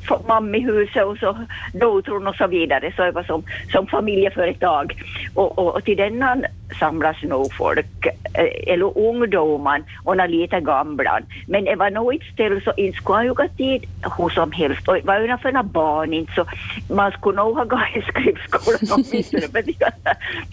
för 0.07 0.27
mammihuset 0.27 1.05
och 1.05 1.17
så 1.17 1.37
dottern 1.73 2.27
och 2.27 2.35
så 2.35 2.47
vidare. 2.47 2.93
Så 2.95 3.03
det 3.03 3.11
var 3.11 3.23
som, 3.23 3.43
som 3.71 3.87
familjeföretag. 3.87 5.03
Och, 5.35 5.48
och, 5.49 5.75
och 5.75 5.83
till 5.83 5.97
denna 5.97 6.37
samlas 6.79 7.23
nog 7.23 7.53
folk, 7.53 8.05
eh, 8.33 8.73
eller 8.73 8.97
ungdomar 8.97 9.83
och 10.03 10.17
några 10.17 10.27
lite 10.27 10.59
gamla. 10.59 11.21
Men 11.47 11.65
det 11.65 11.75
var 11.75 11.91
nog 11.91 12.15
ett 12.15 12.33
ställe 12.33 12.61
så 12.61 12.73
inte 12.77 12.97
skulle 12.97 13.23
jag 13.23 13.35
ha 13.35 13.47
tid 13.47 13.85
hur 14.17 14.29
som 14.29 14.51
helst. 14.51 14.87
Och 14.87 14.95
det 14.95 15.05
var 15.05 15.19
ju 15.19 15.37
för 15.37 15.63
barn 15.63 16.13
inte 16.13 16.33
så 16.33 16.45
man 16.93 17.11
skulle 17.11 17.37
nog 17.37 17.57
ha 17.57 17.63
gått 17.63 17.95
i 17.95 18.01
skriftskolan 18.01 18.79
åtminstone 18.91 19.47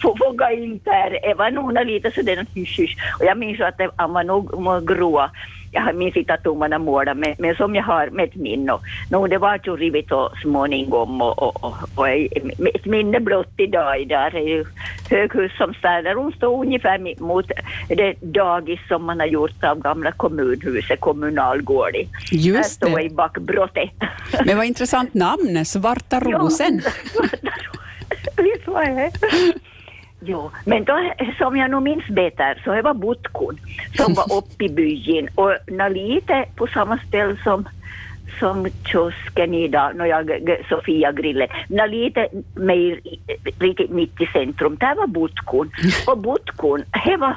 få 0.01 0.13
gå 0.13 0.49
in 0.51 0.79
där. 0.83 1.19
Det 1.21 1.33
var 1.33 1.51
nog 1.51 1.85
lite 1.85 2.11
sådär 2.11 2.45
hysch. 2.55 2.97
Och 3.19 3.25
jag 3.25 3.37
minns 3.37 3.61
att 3.61 3.81
han 3.95 4.13
var 4.13 4.23
nog 4.23 4.87
gråa 4.87 5.31
jag 5.71 5.95
minns 5.95 6.15
inte 6.15 6.33
att 6.33 6.43
domarna 6.43 6.79
målade, 6.79 7.19
men, 7.19 7.35
men 7.39 7.55
som 7.55 7.75
jag 7.75 7.83
har 7.83 8.09
med 8.09 8.25
ett 8.25 8.35
minne. 8.35 8.77
No, 9.11 9.27
det 9.27 9.37
var 9.37 9.59
ju 9.63 9.75
rivit 9.75 10.11
och 10.11 10.31
småningom 10.41 11.21
och, 11.21 11.43
och, 11.43 11.63
och, 11.63 11.75
och 11.95 12.09
ett 12.09 12.85
minne 12.85 13.19
blott 13.19 13.53
idag. 13.57 14.07
Där 14.07 14.35
är 14.35 14.47
ju 14.47 14.65
höghus 15.09 15.57
som 15.57 15.73
står 15.73 16.03
där 16.03 16.15
hon 16.15 16.31
står 16.31 16.65
ungefär 16.65 17.21
mot 17.21 17.51
det 17.87 18.13
dagis 18.21 18.79
som 18.87 19.05
man 19.05 19.19
har 19.19 19.27
gjort 19.27 19.63
av 19.63 19.79
gamla 19.79 20.11
kommunhuset, 20.11 20.99
kommunalgården. 20.99 22.05
Just 22.31 22.71
står 22.71 22.97
det. 22.97 23.03
i 23.03 23.09
bakbrottet. 23.09 23.89
Men 24.45 24.57
vad 24.57 24.65
intressant 24.65 25.13
namn, 25.13 25.65
Svarta 25.65 26.19
rosen. 26.25 26.81
Visst 28.37 28.67
var 28.67 28.85
det? 28.85 29.11
Jo, 30.27 30.51
men 30.65 30.83
då, 30.83 31.11
som 31.37 31.57
jag 31.57 31.71
nog 31.71 31.83
minns 31.83 32.07
bättre 32.07 32.55
så 32.63 32.73
det 32.73 32.81
var 32.81 32.93
Butkun. 32.93 33.59
Som 33.95 34.13
var 34.13 34.37
uppe 34.37 34.65
i 34.65 34.69
byn 34.69 35.29
och 35.35 35.53
nå 35.67 35.89
lite 35.89 36.45
på 36.55 36.67
samma 36.67 36.97
ställe 36.97 37.37
som 37.43 37.65
som 38.39 38.67
kiosken 38.85 39.53
idag, 39.53 39.95
no, 39.95 40.05
jag, 40.05 40.31
Sofia 40.69 41.11
grillen, 41.11 41.47
nå 41.67 41.85
lite 41.85 42.27
mer 42.55 42.99
riktigt 43.59 43.89
mitt 43.89 44.21
i 44.21 44.25
centrum, 44.25 44.77
där 44.79 44.95
var 44.95 45.07
Butkun. 45.07 45.71
Och 46.07 46.17
Butkun, 46.17 46.83
var, 47.19 47.35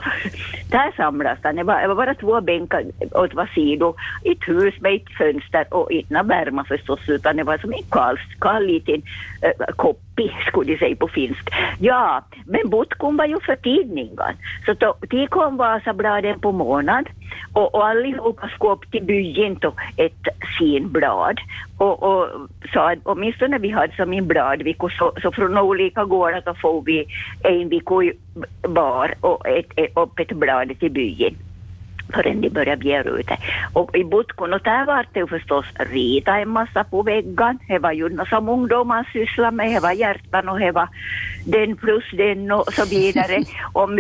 där 0.71 0.93
samlas 0.97 1.39
det, 1.43 1.53
det 1.53 1.63
var, 1.63 1.83
det 1.83 1.89
var 1.89 1.95
bara 1.95 2.15
två 2.15 2.41
bänkar 2.41 2.85
åt 3.13 3.35
var 3.35 3.51
sidor, 3.55 3.95
ett 4.25 4.49
hus 4.49 4.75
med 4.81 4.95
ett 4.95 5.17
fönster. 5.19 5.67
Och 5.71 5.91
inte 5.93 6.23
värma 6.23 6.65
förstås, 6.65 7.09
utan 7.09 7.37
det 7.37 7.45
var 7.45 7.59
som 7.59 7.73
en 7.73 7.83
kall, 7.91 8.19
kall 8.39 8.67
liten 8.67 9.03
äh, 9.41 9.75
koppi, 9.77 10.31
skulle 10.47 10.73
de 10.73 10.79
säga 10.79 10.97
på 10.97 11.09
finsk. 11.09 11.51
Ja, 11.79 12.23
men 12.47 12.71
Butkun 12.71 13.17
var 13.17 13.27
ju 13.27 13.41
för 13.41 13.57
tidningar, 13.57 14.35
så 14.67 14.73
då, 14.73 14.95
de 15.09 15.27
kom 15.27 15.57
Vasabladen 15.57 16.41
på 16.41 16.53
månad 16.53 17.09
och, 17.53 17.75
och 17.75 17.87
allihopa 17.87 18.49
skulle 18.49 18.73
upp 18.73 18.91
till 18.91 19.05
byn 19.05 19.57
och 19.65 19.75
ett 19.97 20.29
sinblad. 20.59 21.41
Och, 21.79 22.03
och 22.03 22.29
så 22.73 22.81
att 22.81 22.99
åtminstone 23.03 23.59
vi 23.59 23.71
hade 23.71 23.97
som 23.97 24.13
en 24.13 24.27
bladvecka 24.27 24.89
så, 24.99 25.13
så 25.23 25.33
från 25.33 25.59
olika 25.59 26.05
gårdar 26.05 26.43
då 26.47 26.55
får 26.55 26.83
vi 26.83 27.07
en 27.45 27.69
vecka 27.69 27.95
var 28.63 29.15
och 29.21 29.49
ett, 29.49 29.73
ett, 29.77 29.97
upp 29.97 30.19
ett 30.19 30.33
blad 30.33 30.79
till 30.79 30.91
byn 30.91 31.37
förrän 32.13 32.41
de 32.41 32.51
började 32.51 32.77
bjuda 32.77 33.11
ut 33.11 33.27
det. 33.27 33.39
Och 33.73 33.97
i 33.97 34.05
Butkun, 34.05 34.53
och 34.53 34.63
där 34.63 34.85
var 34.87 35.07
det 35.13 35.21
ju 35.21 35.27
förstås 35.27 35.67
rita 35.79 36.39
en 36.39 36.49
massa 36.49 36.85
på 36.85 37.03
väggen. 37.03 37.59
Det 37.69 37.79
var 37.79 37.93
ju 37.93 38.09
något 38.09 38.29
som 38.29 38.49
ungdomar 38.49 39.09
sysslade 39.13 39.57
med, 39.57 39.75
det 39.75 39.81
var 39.81 39.93
hjärtan 39.93 40.49
och 40.49 40.59
det 40.59 40.73
var 40.73 40.89
den 41.47 41.77
plus 41.77 42.05
den 42.13 42.53
och 42.53 42.73
så 42.73 42.85
vidare. 42.85 43.45
och, 43.73 43.91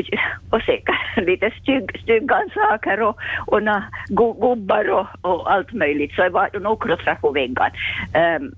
och 0.50 0.62
säkert 0.62 1.16
lite 1.16 1.50
stygg, 1.62 2.00
stygga 2.02 2.42
saker 2.54 3.02
och, 3.02 3.16
och 3.46 3.62
na, 3.62 3.84
gu- 4.08 4.40
gubbar 4.40 4.90
och, 4.90 5.06
och 5.20 5.52
allt 5.52 5.72
möjligt. 5.72 6.12
Så 6.12 6.22
det 6.22 6.30
var 6.30 6.60
nog 6.60 6.82
klottrar 6.82 7.14
på 7.14 7.30
väggen. 7.30 7.70
Um, 8.14 8.54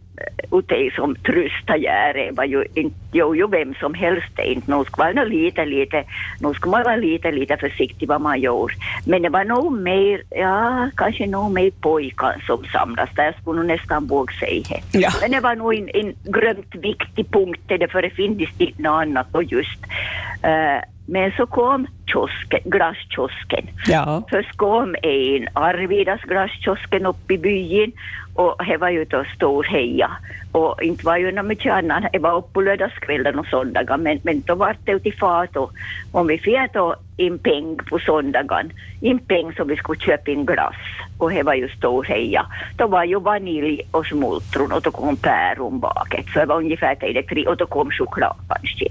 ute 0.52 0.90
som 0.97 1.16
tröstajäre 1.16 2.33
var 2.33 2.45
ju 2.45 2.64
inte, 2.75 2.97
jo, 3.12 3.35
ju 3.37 3.47
vem 3.49 3.75
som 3.75 3.95
helst 3.95 4.37
det 4.37 4.52
inte. 4.52 4.76
Nu 4.76 4.85
skulle 4.85 5.14
man 5.14 5.28
lite, 5.28 5.64
lite, 5.64 6.04
nu 6.40 6.54
skulle 6.54 6.71
man 6.71 6.83
vara 6.83 6.97
lite, 6.97 7.31
lite 7.33 7.57
försiktig 7.57 8.09
vad 8.09 8.21
man 8.21 8.40
gör. 8.40 8.73
Men 9.07 9.23
det 9.23 9.28
var 9.28 9.45
nog 9.45 9.73
mer, 9.73 10.23
ja, 10.31 10.90
kanske 10.97 11.26
nog 11.26 11.52
mer 11.52 11.71
pojkar 11.71 12.42
som 12.47 12.64
samlas 12.64 13.11
där, 13.14 13.37
skulle 13.40 13.59
nog 13.59 13.66
nästan 13.66 14.07
våga 14.07 14.35
säga 14.40 14.62
det. 14.69 14.99
Ja. 14.99 15.11
Men 15.21 15.31
det 15.31 15.40
var 15.40 15.54
nog 15.54 15.75
en, 15.75 15.88
en 15.95 16.14
glömt 16.25 16.75
viktig 16.75 17.31
punkt, 17.31 17.61
det 17.66 17.88
för 17.88 18.02
det 18.02 18.11
finns 18.11 18.40
inte 18.59 18.83
något 18.83 19.02
annat 19.02 19.35
och 19.35 19.45
just 19.45 19.81
uh, 20.45 20.81
Men 21.07 21.33
så 21.37 21.47
kom 21.47 21.87
kiosken, 22.07 22.61
glasskiosken. 22.64 23.66
Ja. 23.87 24.23
Först 24.31 24.57
kom 24.57 24.97
en 25.02 25.49
Arvidas 25.52 26.21
glasskiosken 26.21 27.07
upp 27.07 27.31
i 27.31 27.38
byn 27.38 27.92
och 28.35 28.65
det 28.67 28.77
var 28.77 28.89
ju 28.89 29.05
då 29.05 29.25
stor 29.37 29.65
heja. 29.65 30.11
Och 30.53 30.83
inte 30.83 31.07
var 31.07 31.17
ju 31.17 31.33
något 31.33 31.45
mycket 31.45 31.73
annat, 31.73 32.05
det 32.12 32.19
var 32.19 32.37
upp 32.37 32.53
på 32.53 32.61
lördagskvällen 32.61 33.39
och 33.39 33.47
söndagar 33.47 33.97
men, 33.97 34.21
men 34.23 34.41
då 34.41 34.55
var 34.55 34.77
det 34.85 34.99
till 34.99 35.15
fat 35.15 35.57
och 35.57 35.73
om 36.12 36.27
vi 36.27 36.39
fick 36.39 36.73
då 36.73 36.97
in 37.17 37.39
peng 37.39 37.77
på 37.77 37.99
söndagen, 37.99 38.73
in 39.01 39.19
peng 39.19 39.53
som 39.53 39.69
vi 39.69 39.77
skulle 39.77 40.01
köpa 40.01 40.31
in 40.31 40.47
glass 40.47 40.75
och 41.19 41.31
det 41.31 41.43
var 41.43 41.55
ju 41.55 41.69
stor 41.69 42.05
heja. 42.05 42.47
Då 42.77 42.87
var 42.87 43.05
ju 43.05 43.21
vanilj 43.21 43.81
och 43.91 44.07
smultron 44.07 44.73
och 44.73 44.83
då 44.83 44.91
kom 44.91 45.17
päronbaket 45.17 46.27
så 46.33 46.39
det 46.39 46.47
var 46.47 46.57
ungefär 46.57 46.97
det 47.01 47.23
tre 47.23 47.47
och 47.47 47.57
då 47.57 47.67
kom 47.67 47.91
choklad 47.91 48.37
kanske, 48.49 48.89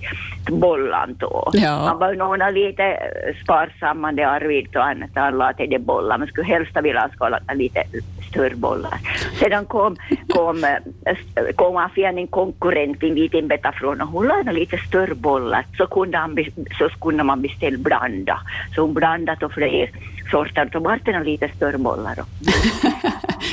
bollan 0.52 1.16
då. 1.20 1.50
Ja. 1.54 1.70
Han 1.70 2.00
var 2.00 2.12
ju 2.12 2.18
några 2.18 2.50
lite 2.50 2.98
sparsammande 3.44 4.28
Arvid 4.28 4.76
och 4.76 4.86
annat, 4.86 5.10
han 5.16 5.38
la 5.38 5.54
till 5.54 5.70
det 5.70 5.80
bollar 5.80 6.18
men 6.18 6.28
skulle 6.28 6.48
helst 6.48 6.72
vilja 6.84 7.10
skala 7.16 7.40
lite 7.54 7.84
större 8.32 8.56
bollar. 8.56 9.00
Sedan 9.40 9.66
kom, 9.66 9.96
kom, 10.28 10.64
äh, 10.64 11.52
kom 11.56 11.90
för 11.96 12.02
en 12.02 12.28
konkurrent 12.28 13.04
en 13.04 13.48
beta 13.48 13.72
från 13.72 14.02
och 14.02 14.08
hon 14.08 14.28
la 14.28 14.52
lite 14.52 14.78
större 14.78 15.16
bollar 15.16 15.66
så 15.78 15.88
kunde, 15.88 16.18
han, 16.18 16.38
så 16.78 16.90
kunde 17.02 17.24
man 17.24 17.42
beställa 17.42 17.78
blanda. 17.78 18.40
Så 18.76 18.82
hon 18.82 18.94
blandat 18.94 19.44
och 19.44 19.52
fler 19.52 19.90
sorter 20.32 20.70
så 20.72 20.80
vart 20.80 21.06
det 21.06 21.24
lite 21.24 21.50
större 21.56 21.78
bollar. 21.78 22.16
då. 22.16 22.24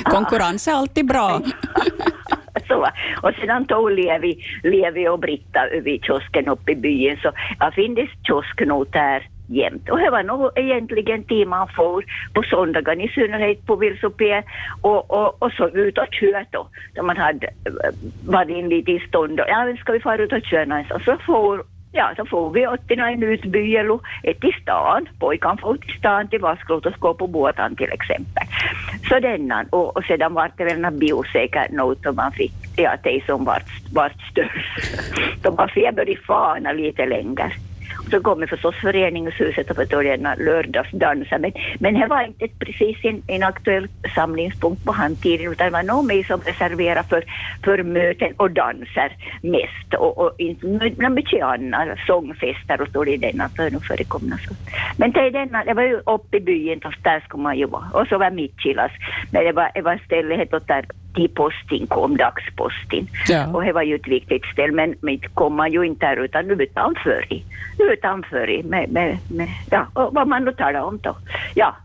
Konkurrens 0.11 0.69
är 0.69 0.73
alltid 0.73 1.07
bra. 1.07 1.41
Så, 2.69 2.89
och 3.23 3.33
sedan 3.41 3.67
tog 3.67 3.91
Levi, 3.91 4.45
Levi 4.63 5.09
och 5.09 5.19
Britta 5.19 5.61
vid 5.83 6.05
kiosken 6.05 6.49
uppe 6.49 6.73
i 6.73 6.77
byn 6.77 7.19
så 7.23 7.33
jag 7.59 7.75
finns 7.75 8.11
kiosk 8.27 8.61
nog 8.67 8.91
där 8.91 9.29
jämt. 9.49 9.91
Och 9.91 9.99
det 9.99 10.11
var 10.11 10.23
nog 10.23 10.51
egentligen 10.57 11.25
tid 11.25 11.49
man 11.49 11.69
får 11.77 12.05
på 12.35 12.43
söndagen 12.43 13.01
i 13.01 13.09
synnerhet 13.09 13.67
på 13.67 13.77
Vilsopé 13.77 14.43
och, 14.83 15.11
och, 15.11 15.43
och 15.43 15.53
så 15.53 15.69
ut 15.69 15.99
och 15.99 16.15
köra 16.15 16.45
då. 16.51 16.69
Då 16.95 17.03
man 17.03 17.17
hade 17.17 17.47
eh, 17.47 17.95
varit 18.27 18.49
in 18.49 18.69
lite 18.69 18.93
i 18.93 19.01
stånd. 19.09 19.41
och 19.41 19.47
ja, 19.49 19.77
ska 19.81 19.93
vi 19.93 20.01
fara 20.01 20.23
ut 20.23 20.33
och 20.33 20.43
köra 20.43 20.65
någonstans? 20.65 21.05
Så 21.05 21.17
får 21.27 21.65
Ja, 21.93 22.13
så 22.17 22.25
får 22.25 22.51
vi 22.51 22.67
åt 22.67 22.89
till 22.89 22.99
en 22.99 23.23
utby 23.23 23.77
eller 23.77 23.99
ett 24.23 24.41
till 24.41 24.53
stan. 24.63 25.09
Pojkan 25.19 25.59
får 25.59 25.77
till 25.77 25.99
stan 25.99 26.29
till 26.29 26.41
Vasklot 26.41 26.87
och 26.87 26.93
ska 26.93 27.15
på 27.15 27.27
båten 27.27 27.77
till 27.77 27.93
exempel. 27.93 28.45
Så 29.09 29.21
denna, 29.21 29.65
och, 29.71 29.97
och 29.97 30.05
sedan 30.05 30.35
var 30.35 30.51
det 30.57 30.65
väl 30.65 30.85
en 30.85 30.99
biosäker 30.99 31.67
not 31.71 32.03
som 32.03 32.17
man 32.17 32.33
fick, 32.33 32.53
ja, 32.77 32.97
det 33.03 33.23
som 33.27 33.45
vart, 33.45 33.93
vart 33.93 34.21
störst. 34.31 35.43
De 35.43 35.59
har 35.59 35.69
feber 35.69 36.09
i 36.09 36.17
fana 36.17 36.73
lite 36.73 37.07
längre. 37.07 37.53
Så 38.11 38.21
kom 38.21 38.41
vi 38.41 38.47
förstås 38.47 38.75
föreningshuset 38.81 39.71
och 39.71 39.87
började 39.91 40.37
lördagsdansa. 40.39 41.39
Men, 41.39 41.53
men 41.81 41.95
det 41.95 42.07
var 42.07 42.23
inte 42.23 42.49
precis 42.59 42.97
en, 43.03 43.23
en 43.27 43.43
aktuell 43.43 43.89
samlingspunkt 44.15 44.85
på 44.85 44.93
handtiden 44.93 45.53
utan 45.53 45.67
det 45.67 45.73
var 45.73 45.83
nog 45.83 46.05
mig 46.05 46.25
som 46.25 46.41
reserverade 46.41 47.05
för, 47.09 47.25
för 47.65 47.83
möten 47.83 48.33
och 48.37 48.51
danser 48.51 49.17
mest. 49.43 49.95
Och, 49.99 50.19
och 50.19 50.33
inte 50.39 50.67
mycket 51.11 51.43
annat, 51.43 51.99
sångfester 52.07 52.81
och 52.81 52.89
så 52.93 53.05
det 53.05 53.17
denna 53.17 53.51
för 53.57 53.71
nu 53.71 53.81
förekomna 53.81 54.39
så. 54.49 54.55
Men 54.97 55.13
det, 55.13 55.21
är 55.21 55.31
denna, 55.31 55.65
det 55.65 55.75
var 55.75 55.83
ju 55.83 56.01
uppe 56.07 56.37
i 56.37 56.41
byn, 56.41 56.81
där 57.03 57.21
skulle 57.21 57.43
man 57.43 57.59
ju 57.59 57.67
vara. 57.67 57.91
Och 57.93 58.07
så 58.09 58.19
var 58.19 58.31
Mittjilas, 58.31 58.93
Men 59.33 59.45
det 59.45 59.53
var, 59.53 59.71
det 59.75 59.83
var 59.83 60.01
stället 60.05 60.51
där 60.67 60.85
till 61.19 61.35
postin 61.35 61.87
kom, 61.87 62.17
dagspostin. 62.17 63.09
Ja. 63.29 63.47
Och 63.53 63.65
det 63.65 63.73
var 63.73 63.83
ju 63.83 63.95
ett 63.95 64.09
viktigt 64.09 64.45
ställe, 64.53 64.73
men, 64.73 65.09
inte 65.09 65.29
kom 65.29 65.55
man 65.55 65.73
ju 65.73 65.83
inte 65.83 66.07
där 66.07 66.17
utan 66.17 66.51
utanför. 66.51 67.33
i. 67.33 67.45
Utanför, 67.79 68.51
i, 68.51 68.63
med, 68.63 68.91
med, 68.91 69.19
med, 69.31 69.49
ja, 69.71 69.87
och 69.95 70.15
vad 70.15 70.29
man 70.29 70.45
nu 70.45 70.53
talar 70.53 70.81
om 70.81 70.99
då. 71.03 71.17
Ja, 71.55 71.77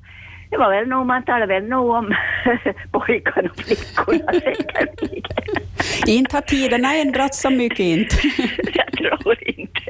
det 0.50 0.58
var 0.58 0.70
väl 0.70 0.88
nog, 0.88 1.06
man 1.06 1.24
talade 1.24 1.46
väl 1.46 1.70
nog 1.70 1.90
om 1.90 2.16
pojkarna 2.92 3.50
och 3.50 3.58
flickorna 3.58 4.32
säkerligen. 4.40 5.73
Inte 6.08 6.36
har 6.36 6.42
tiderna 6.42 6.96
ändrats 6.96 7.42
så 7.42 7.50
mycket 7.50 7.80
inte. 7.80 8.16
Jag 8.74 8.92
tror 8.92 9.50
inte. 9.50 9.82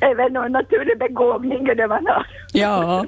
Det 0.00 0.06
är 0.06 0.14
väl 0.14 0.32
någon 0.32 0.52
naturlig 0.52 0.98
begåvning 0.98 1.64
det 1.64 1.86
man 1.86 2.06
har. 2.06 2.26
Ja. 2.52 3.04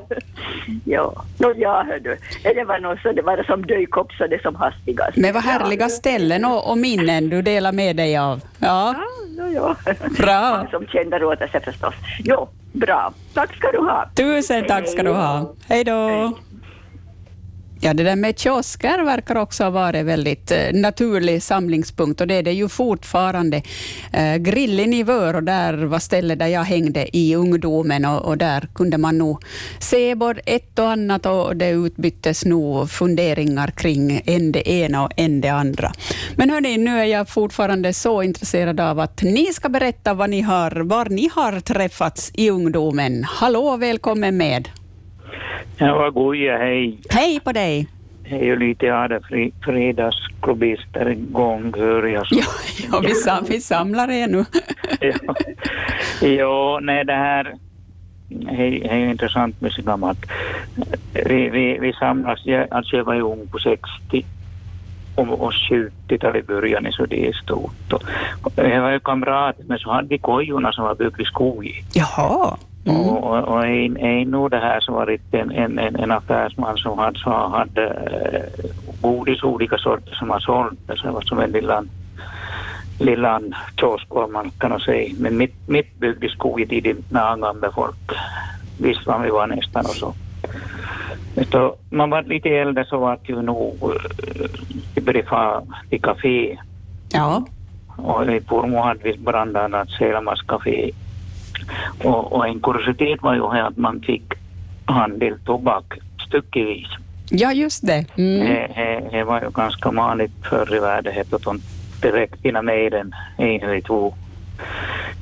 Ja, 0.85 1.25
no, 1.39 1.53
ja 1.57 1.85
hördu. 1.89 2.17
Det 2.43 2.65
var 2.65 2.79
nog 2.79 2.99
så, 3.01 3.13
det 3.13 3.23
var 3.23 3.37
det 3.37 3.45
som 3.45 3.67
dök 3.67 3.97
upp 3.97 4.13
så 4.13 4.27
det 4.27 4.43
som 4.43 4.55
hastigast. 4.55 5.17
Men 5.17 5.35
vad 5.35 5.43
härliga 5.43 5.89
ställen 5.89 6.45
och, 6.45 6.71
och 6.71 6.79
minnen 6.79 7.29
du 7.29 7.43
delar 7.43 7.73
med 7.73 7.97
dig 7.97 8.17
av. 8.17 8.41
Ja, 8.59 8.95
Ja, 9.39 9.47
ja, 9.55 9.77
ja. 9.87 9.95
Bra. 10.19 10.41
Man 10.51 10.69
som 10.71 10.87
känner 10.87 11.25
åt 11.25 11.39
sig 11.39 11.61
förstås. 11.65 11.95
Jo, 12.25 12.49
bra. 12.73 13.13
Tack 13.35 13.57
ska 13.57 13.73
du 13.73 13.79
ha. 13.79 14.11
tusen 14.17 14.65
tack 14.67 14.89
ska 14.89 15.03
du 15.03 15.11
ha. 15.11 15.55
Hej 15.69 15.85
då. 15.85 16.33
Ja, 17.83 17.95
det 17.95 18.03
där 18.03 18.17
med 18.17 18.39
kiosker 18.39 19.05
verkar 19.05 19.37
också 19.37 19.65
ha 19.65 19.71
varit 19.71 20.07
väldigt 20.07 20.51
eh, 20.51 20.73
naturlig 20.73 21.43
samlingspunkt 21.43 22.21
och 22.21 22.27
det 22.27 22.35
är 22.35 22.43
det 22.43 22.53
ju 22.53 22.69
fortfarande. 22.69 23.63
Eh, 24.13 24.37
grillen 24.37 24.93
i 24.93 25.03
Vör 25.03 25.35
och 25.37 25.43
där 25.43 25.75
var 25.75 25.99
stället 25.99 26.39
där 26.39 26.47
jag 26.47 26.65
hängde 26.65 27.17
i 27.17 27.35
ungdomen 27.35 28.05
och, 28.05 28.23
och 28.23 28.39
där 28.39 28.69
kunde 28.75 28.99
man 28.99 29.19
nog 29.19 29.45
se 29.79 30.15
både 30.15 30.41
ett 30.47 30.79
och 30.79 30.91
annat 30.91 31.27
och 31.27 31.57
det 31.57 31.69
utbyttes 31.71 32.45
nog 32.45 32.91
funderingar 32.91 33.71
kring 33.71 34.23
en 34.25 34.53
det 34.53 34.69
ena 34.69 35.05
och 35.05 35.13
en 35.17 35.41
det 35.41 35.49
andra. 35.49 35.93
Men 36.37 36.51
hörni, 36.51 36.77
nu 36.77 37.01
är 37.01 37.05
jag 37.05 37.29
fortfarande 37.29 37.93
så 37.93 38.23
intresserad 38.23 38.81
av 38.81 39.01
att 39.01 39.23
ni 39.23 39.47
ska 39.53 39.69
berätta 39.69 40.15
vad 40.15 40.31
ni 40.31 40.41
har, 40.41 40.71
var 40.71 41.05
ni 41.05 41.31
har 41.35 41.61
träffats 41.61 42.31
i 42.35 42.51
ungdomen. 42.51 43.25
Hallå, 43.25 43.77
välkommen 43.77 44.37
med. 44.37 44.80
Ja, 45.79 45.99
vad 45.99 46.15
goja, 46.15 46.59
hej. 46.59 46.99
Hej 47.11 47.41
på 47.41 47.53
dig. 47.53 47.89
Hej 48.25 48.53
och 48.53 48.59
lite 48.59 48.87
ja, 48.87 49.09
det 49.09 49.21
fri, 49.29 49.53
fredagsklubister 49.65 51.09
igång 51.09 51.73
hör 51.77 52.07
jag. 52.07 52.27
Ja, 52.31 52.45
ja 52.93 53.01
vi, 53.01 53.15
sam, 53.15 53.45
vi 53.49 53.61
samlar 53.61 54.11
er 54.11 54.29
nu. 54.29 54.45
ja. 55.01 55.35
ja, 56.29 56.79
nej 56.83 57.05
det 57.05 57.13
här 57.13 57.55
hej, 58.49 58.89
hej 58.91 59.11
intressant 59.11 59.61
med 59.61 59.73
så 59.73 59.83
gammalt. 59.83 60.27
Vi, 61.13 61.49
vi, 61.49 61.79
vi 61.81 61.93
samlas, 61.93 62.41
jag, 62.45 62.67
alltså 62.71 62.97
jag 62.97 63.05
var 63.05 63.15
ju 63.15 63.21
ung 63.21 63.49
på 63.49 63.59
60 63.59 64.27
och, 65.15 65.41
och 65.41 65.53
70-talet 65.53 66.47
började 66.47 66.93
så 66.93 67.07
det 67.07 67.29
är 67.29 67.33
stort. 67.33 67.93
Och, 67.93 68.03
jag 68.57 68.83
var 68.83 68.91
ju 68.91 69.01
kamrat 69.01 69.57
men 69.67 69.79
så 69.79 69.91
hade 69.91 70.09
vi 70.09 70.19
kojorna 70.19 70.73
som 70.73 70.85
var 70.85 70.95
byggda 70.95 71.23
i 71.23 71.25
skogen. 71.25 71.85
Jaha. 71.93 72.57
Mm. 72.85 73.01
Och, 73.01 73.49
och, 73.49 73.67
en, 73.67 73.97
en 73.97 74.35
av 74.35 74.51
det 74.51 74.59
här 74.59 74.81
som 74.81 74.95
varit 74.95 75.35
en, 75.35 75.51
en, 75.51 75.79
en, 75.79 75.97
en 75.97 76.11
affärsman 76.11 76.77
som 76.77 76.99
hade, 76.99 77.19
så 77.19 77.31
hade 77.31 77.87
eh, 77.87 78.71
godis 79.01 79.43
olika 79.43 79.79
sorter 79.79 80.15
som 80.15 80.31
han 80.31 80.41
sålde. 80.41 80.97
Så 80.97 81.07
det 81.07 81.13
var 81.13 81.21
som 81.21 81.39
en 81.39 81.53
liten, 81.53 81.91
liten 82.99 83.55
kiosk 83.81 84.07
vad 84.09 84.31
man 84.31 84.51
kan 84.59 84.81
säga. 84.81 85.15
Men 85.19 85.37
mitt, 85.37 85.69
mitt 85.69 85.99
byggde 85.99 86.29
skogetiden 86.29 87.05
när 87.09 87.37
gamla 87.37 87.73
folk 87.73 88.13
visste 88.79 89.11
var 89.11 89.19
vi 89.19 89.31
var 89.31 89.47
nästan 89.47 89.85
och 89.85 89.91
så. 89.91 90.15
Så 91.51 91.77
man 91.91 92.11
var 92.11 92.23
lite 92.23 92.49
äldre 92.49 92.85
så 92.85 92.99
var 92.99 93.19
det 93.27 93.33
ju 93.33 93.43
nog, 93.43 93.93
vi 94.95 95.03
började 95.03 95.29
få 95.29 95.67
till 95.89 96.03
café 96.03 96.59
Ja. 97.13 97.45
och 97.97 98.33
i 98.33 98.41
Pormo 98.41 98.81
hade 98.81 99.01
vi 99.03 99.19
bland 99.19 99.57
annat 99.57 99.89
Selmas 99.91 100.43
café. 100.43 100.91
Och, 102.05 102.33
och 102.33 102.47
en 102.49 102.61
kuriositet 102.61 103.23
var 103.23 103.35
ju 103.35 103.49
här 103.51 103.63
att 103.63 103.77
man 103.77 104.01
fick 104.01 104.33
handel 104.85 105.35
tobak 105.45 105.85
styckevis. 106.27 106.89
ja, 107.31 107.53
just 107.53 107.87
det. 107.87 108.05
Mm. 108.17 108.47
Det, 108.47 108.69
det, 108.77 109.09
det 109.19 109.25
var 109.25 109.41
ju 109.43 109.51
ganska 109.51 109.91
vanligt 109.91 110.33
förr 110.43 110.75
i 110.77 110.79
världen. 110.79 111.15
Det 111.31 111.43
de 111.45 111.61
direkt 112.03 112.45
innan 112.45 112.65
mer 112.67 112.95
än 112.95 113.13
en 113.37 113.61
eller 113.61 113.81
två, 113.81 114.15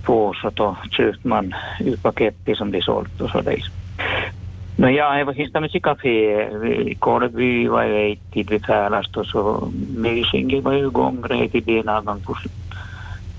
två 0.07 0.35
så 0.35 0.51
då 0.51 0.77
köpte 0.91 1.29
man 1.29 1.55
ur 1.81 1.97
paketet 1.97 2.57
som 2.57 2.71
de 2.73 2.83
sålt 2.83 3.21
och 3.21 3.31
så 3.31 3.41
där. 3.41 3.63
No 4.77 4.89
ja, 4.89 5.15
det 5.15 5.25
var 5.25 5.35
sista 5.35 5.61
musikcafé. 5.61 6.47
Vi- 6.59 6.95
Kolby 6.99 7.69
var 7.69 7.85
ju 7.85 8.13
ett 8.13 8.31
tid 8.33 8.51
vid 8.51 8.65
Färlast 8.67 9.17
och 9.17 9.27
så 9.27 9.73
Mysingi 9.97 10.61
var 10.61 10.73
ju 10.73 10.87
igång 10.87 11.23
redan 11.29 11.85
den 11.85 12.05
gång 12.05 12.21
på 12.21 12.37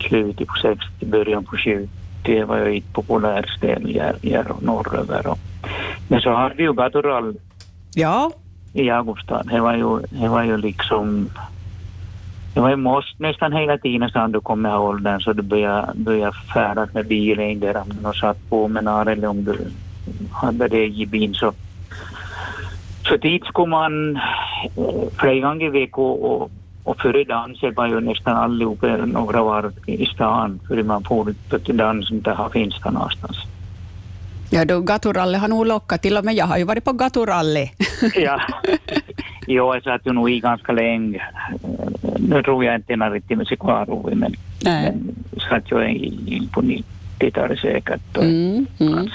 slutet 0.08 0.48
på 0.48 0.54
60, 0.62 1.06
början 1.06 1.44
på 1.46 1.58
70. 1.58 1.90
Det 2.22 2.44
var 2.44 2.58
ju 2.58 2.82
här, 3.22 4.16
här 4.24 4.52
och 4.52 4.64
norröver. 4.64 5.28
Och. 5.28 5.40
Men 6.08 6.22
så 6.22 6.34
hade 6.34 6.56
vi 6.56 6.64
ju 6.64 6.74
Gatorall 6.74 7.36
Ja. 7.94 8.32
i 8.74 8.90
Augustan. 8.90 9.48
Det 9.48 9.60
var 9.60 9.76
ju, 9.76 10.00
det 10.10 10.28
var 10.28 10.44
ju 10.44 10.58
liksom... 10.58 11.30
Det 12.54 12.60
var 12.60 12.70
ju 12.70 12.76
måste 12.76 13.24
nästan 13.24 13.54
hela 13.54 13.78
tiden 13.78 14.10
sedan 14.10 14.32
du 14.32 14.42
kom 14.42 14.62
med 14.62 14.78
åldern 14.78 15.22
så 15.22 15.34
du 15.34 15.42
började, 15.42 15.92
började 15.96 16.38
färdas 16.54 16.94
med 16.94 17.08
bilen 17.08 17.60
där 17.60 17.78
om 17.78 17.90
du 17.90 18.20
satt 18.20 18.50
på 18.50 18.68
med 18.68 18.84
när 18.84 19.06
eller 19.06 19.28
om 19.28 19.44
du 19.44 19.58
hade 20.32 20.68
det 20.68 20.86
i 20.86 21.06
bilen 21.06 21.36
så... 21.36 21.54
Så 23.08 23.18
dit 23.18 23.46
skulle 23.46 23.70
man 23.70 24.16
eh, 24.16 25.10
flera 25.18 25.40
gånger 25.40 25.66
i 25.66 25.70
veckan 25.70 26.04
och, 26.04 26.42
och 26.42 26.52
före 26.98 27.24
dansen 27.24 27.74
var 27.74 27.88
ju 27.88 28.00
nästan 28.00 28.38
allihopa 28.38 28.88
några 28.88 29.44
var 29.44 29.72
i 29.86 30.06
stan 30.06 30.60
före 30.68 30.84
man 30.84 31.04
for 31.04 31.30
ut 31.30 31.66
till 31.66 31.78
dansen 31.78 32.22
där 32.22 32.34
har 32.34 32.50
Finska 32.50 32.92
någonstans. 32.92 33.38
Ja, 34.52 34.66
då 34.66 34.82
gaturally 34.82 35.38
har 35.38 35.48
nog 35.48 35.68
lockat. 35.68 36.02
Till 36.02 36.18
och 36.18 36.26
med 36.26 36.36
jag 36.36 36.46
har 36.46 36.58
ju 36.58 36.64
varit 36.64 36.86
på 36.86 36.94
gaturally. 36.94 37.70
ja. 38.16 38.42
Jo, 39.48 39.74
jag 39.74 39.84
satt 39.84 40.06
ju 40.06 40.14
nog 40.14 40.32
i 40.32 40.40
ganska 40.40 40.72
länge. 40.72 41.22
Nu 42.20 42.44
tror 42.44 42.66
jag 42.66 42.76
inte 42.76 42.96
riktigt 42.96 43.38
med 43.38 43.48
kvar, 43.60 43.86
men, 44.16 44.34
Nej. 44.64 44.92
men 44.92 45.16
satt 45.50 45.72
ju 45.72 45.90
in 46.28 46.50
på 46.54 46.62
90-talet 46.62 47.60
säkert. 47.60 48.18
Och 48.18 48.24
Mm, 48.24 48.66
mm. 48.80 49.08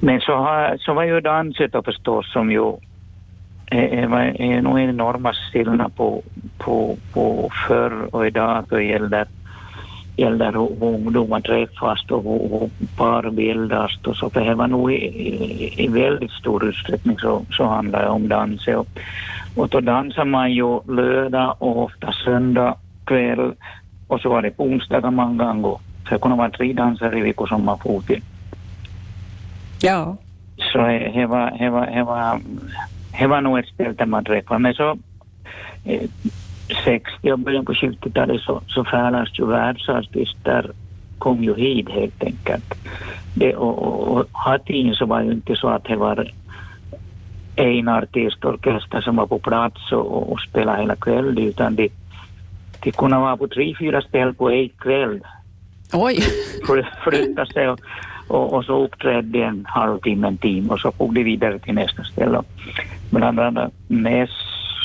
Men 0.00 0.20
så, 0.20 0.34
har, 0.34 0.76
så 0.80 0.94
var 0.94 1.04
ju 1.04 1.20
danset 1.20 1.74
förstås 1.84 2.32
som 2.32 2.50
ju 2.50 2.72
är, 3.70 4.14
är, 4.14 4.40
är 4.40 4.62
nog 4.62 4.80
enorma 4.80 5.32
skillnad 5.32 5.96
på, 5.96 6.22
på, 6.58 6.96
på 7.12 7.50
förr 7.68 8.14
och 8.14 8.26
idag 8.26 8.64
då 8.68 8.80
gäller 8.80 9.26
gäller 10.16 10.52
hur 10.52 10.84
ungdomar 10.84 11.40
träffas 11.40 12.04
och 12.10 12.22
hur, 12.22 12.58
hur 12.58 12.70
par 12.96 13.30
bildas 13.30 13.90
och 14.06 14.16
så 14.16 14.30
för 14.30 14.40
det 14.40 14.54
var 14.54 14.66
nog 14.66 14.92
i, 14.92 14.96
i, 14.96 15.84
i 15.84 15.88
väldigt 15.88 16.30
stor 16.30 16.68
utsträckning 16.68 17.18
så, 17.18 17.44
så 17.50 17.64
handlar 17.64 18.02
det 18.02 18.08
om 18.08 18.28
dans 18.28 18.68
och, 18.68 18.88
och 19.56 19.68
då 19.68 19.80
dansar 19.80 20.24
man 20.24 20.52
ju 20.52 20.80
lördag 20.88 21.54
och 21.58 21.82
ofta 21.84 22.12
söndag 22.24 22.74
kväll 23.04 23.52
och 24.08 24.20
så 24.20 24.28
var 24.28 24.42
det 24.42 24.50
på 24.50 24.64
onsdagar 24.64 25.10
många 25.10 25.44
gånger. 25.44 25.78
Så 26.08 26.14
det 26.14 26.18
kunde 26.18 26.36
vara 26.36 26.50
tre 26.50 26.72
danser 26.72 27.18
i 27.18 27.20
veckan 27.20 27.46
som 27.46 27.64
man 27.64 27.78
for 27.78 28.00
till. 28.00 28.22
Ja. 29.82 30.16
Så 30.72 30.78
det 30.78 31.26
var, 31.26 31.58
det 31.58 31.70
var, 31.70 31.86
det 31.86 32.02
var, 32.02 32.40
det 33.20 33.26
var 33.26 33.40
nog 33.40 33.58
ett 33.58 33.68
ställe 33.68 33.92
där 33.92 34.06
man 34.06 34.24
träffade. 34.24 34.58
Men 34.58 34.74
så 34.74 34.98
eh, 35.84 36.02
60 36.84 37.32
och 37.32 37.38
början 37.38 37.64
på 37.64 37.72
70-talet 37.72 38.40
så, 38.40 38.62
så 38.66 38.84
färdas 38.84 39.38
ju 39.38 39.46
världsartister 39.46 40.70
kom 41.18 41.44
ju 41.44 41.54
hit 41.54 41.90
helt 41.90 42.24
enkelt. 42.24 42.74
Det, 43.34 43.54
och, 43.56 43.78
och, 43.78 44.16
och 44.16 44.26
Hatin 44.32 44.94
så 44.94 45.06
var 45.06 45.22
ju 45.22 45.32
inte 45.32 45.56
så 45.56 45.68
att 45.68 45.84
det 45.84 45.96
var 45.96 46.32
en 47.56 47.88
artistorkester 47.88 49.00
som 49.00 49.16
var 49.16 49.26
på 49.26 49.38
plats 49.38 49.92
och, 49.92 50.32
och 50.32 50.40
spelade 50.40 50.80
hela 50.80 50.96
kvällen 50.96 51.38
utan 51.38 51.76
de, 51.76 51.88
de 52.82 52.92
kunde 52.92 53.16
vara 53.16 53.36
på 53.36 53.48
tre, 53.48 53.74
fyra 53.78 54.02
ställen 54.02 54.34
på 54.34 54.50
en 54.50 54.68
kväll. 54.68 55.20
Oj. 55.92 56.18
Flytta 57.04 57.46
sig 57.46 57.68
och, 57.68 57.80
och, 58.28 58.52
och 58.52 58.64
så 58.64 58.84
uppträdde 58.84 59.38
de 59.38 59.42
en 59.42 59.64
halvtimme, 59.68 60.28
en 60.28 60.38
timme 60.38 60.68
och 60.72 60.80
så 60.80 60.92
for 60.92 61.12
de 61.12 61.24
vidare 61.24 61.58
till 61.58 61.74
nästa 61.74 62.04
ställe. 62.04 62.42
Bland 63.10 63.40
annat 63.40 63.72
Ness 63.88 64.30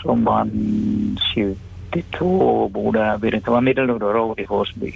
som 0.02 0.24
vann 0.24 1.18
72 1.36 2.70
borde 2.70 3.00
ha 3.00 3.18
blivit, 3.18 3.46
det 3.46 3.52
var 3.52 3.62
Middle 3.62 3.94
Road 3.94 4.40
i 4.40 4.46
Forsby. 4.46 4.94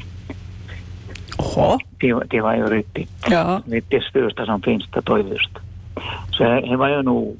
Oho. 1.37 1.77
Det, 1.99 2.13
det 2.29 2.41
var 2.41 2.55
ju 2.55 2.65
riktigt, 2.65 3.09
Ja. 3.29 3.61
riktigt 3.65 4.03
största 4.03 4.45
som 4.45 4.61
finns 4.61 4.87
där 4.91 5.01
toivost. 5.01 5.51
Så 6.31 6.43
det 6.43 6.61
det 6.61 6.77
var 6.77 6.89
ju 6.89 7.01
nog 7.01 7.37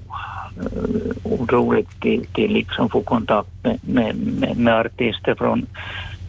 uh, 0.58 1.12
otroligt 1.34 2.02
till, 2.02 2.26
till 2.26 2.54
liksom 2.54 2.90
få 2.90 3.02
kontakt 3.02 3.50
med, 3.64 3.80
med, 3.82 4.16
med, 4.16 4.58
med 4.58 4.74
artister 4.74 5.36
från, 5.36 5.66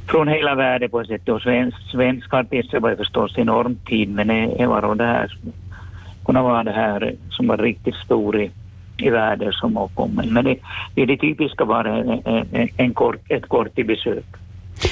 från 0.07 0.29
hela 0.29 0.55
världen 0.55 0.90
på 0.90 1.01
ett 1.01 1.07
sätt. 1.09 1.29
Och 1.29 1.42
svensk, 1.42 1.77
svenska 1.90 2.37
artister 2.37 2.81
var 2.81 2.94
förstås 2.94 3.38
enormt 3.38 3.87
tid 3.87 4.09
men 4.14 4.29
det, 4.29 4.55
det 4.59 4.66
var 4.66 4.83
då 4.83 4.94
det 4.94 5.07
här, 5.07 5.38
kunna 6.25 6.42
vara 6.42 6.64
det 6.64 6.73
här 6.73 7.14
som 7.31 7.46
var 7.46 7.57
riktigt 7.57 7.94
stor 7.94 8.40
i, 8.40 8.51
i 9.02 9.10
världen 9.10 9.52
som 9.52 9.76
har 9.76 9.88
kommit. 9.88 10.32
Men 10.32 10.44
det, 10.44 10.56
det, 10.94 11.02
är 11.02 11.06
det 11.06 11.16
typiska 11.16 11.64
var 11.64 11.84
en, 11.84 12.22
en, 12.52 12.68
en 12.76 12.94
kort, 12.94 13.16
ett 13.28 13.48
kort 13.48 13.74
besök. 13.74 14.24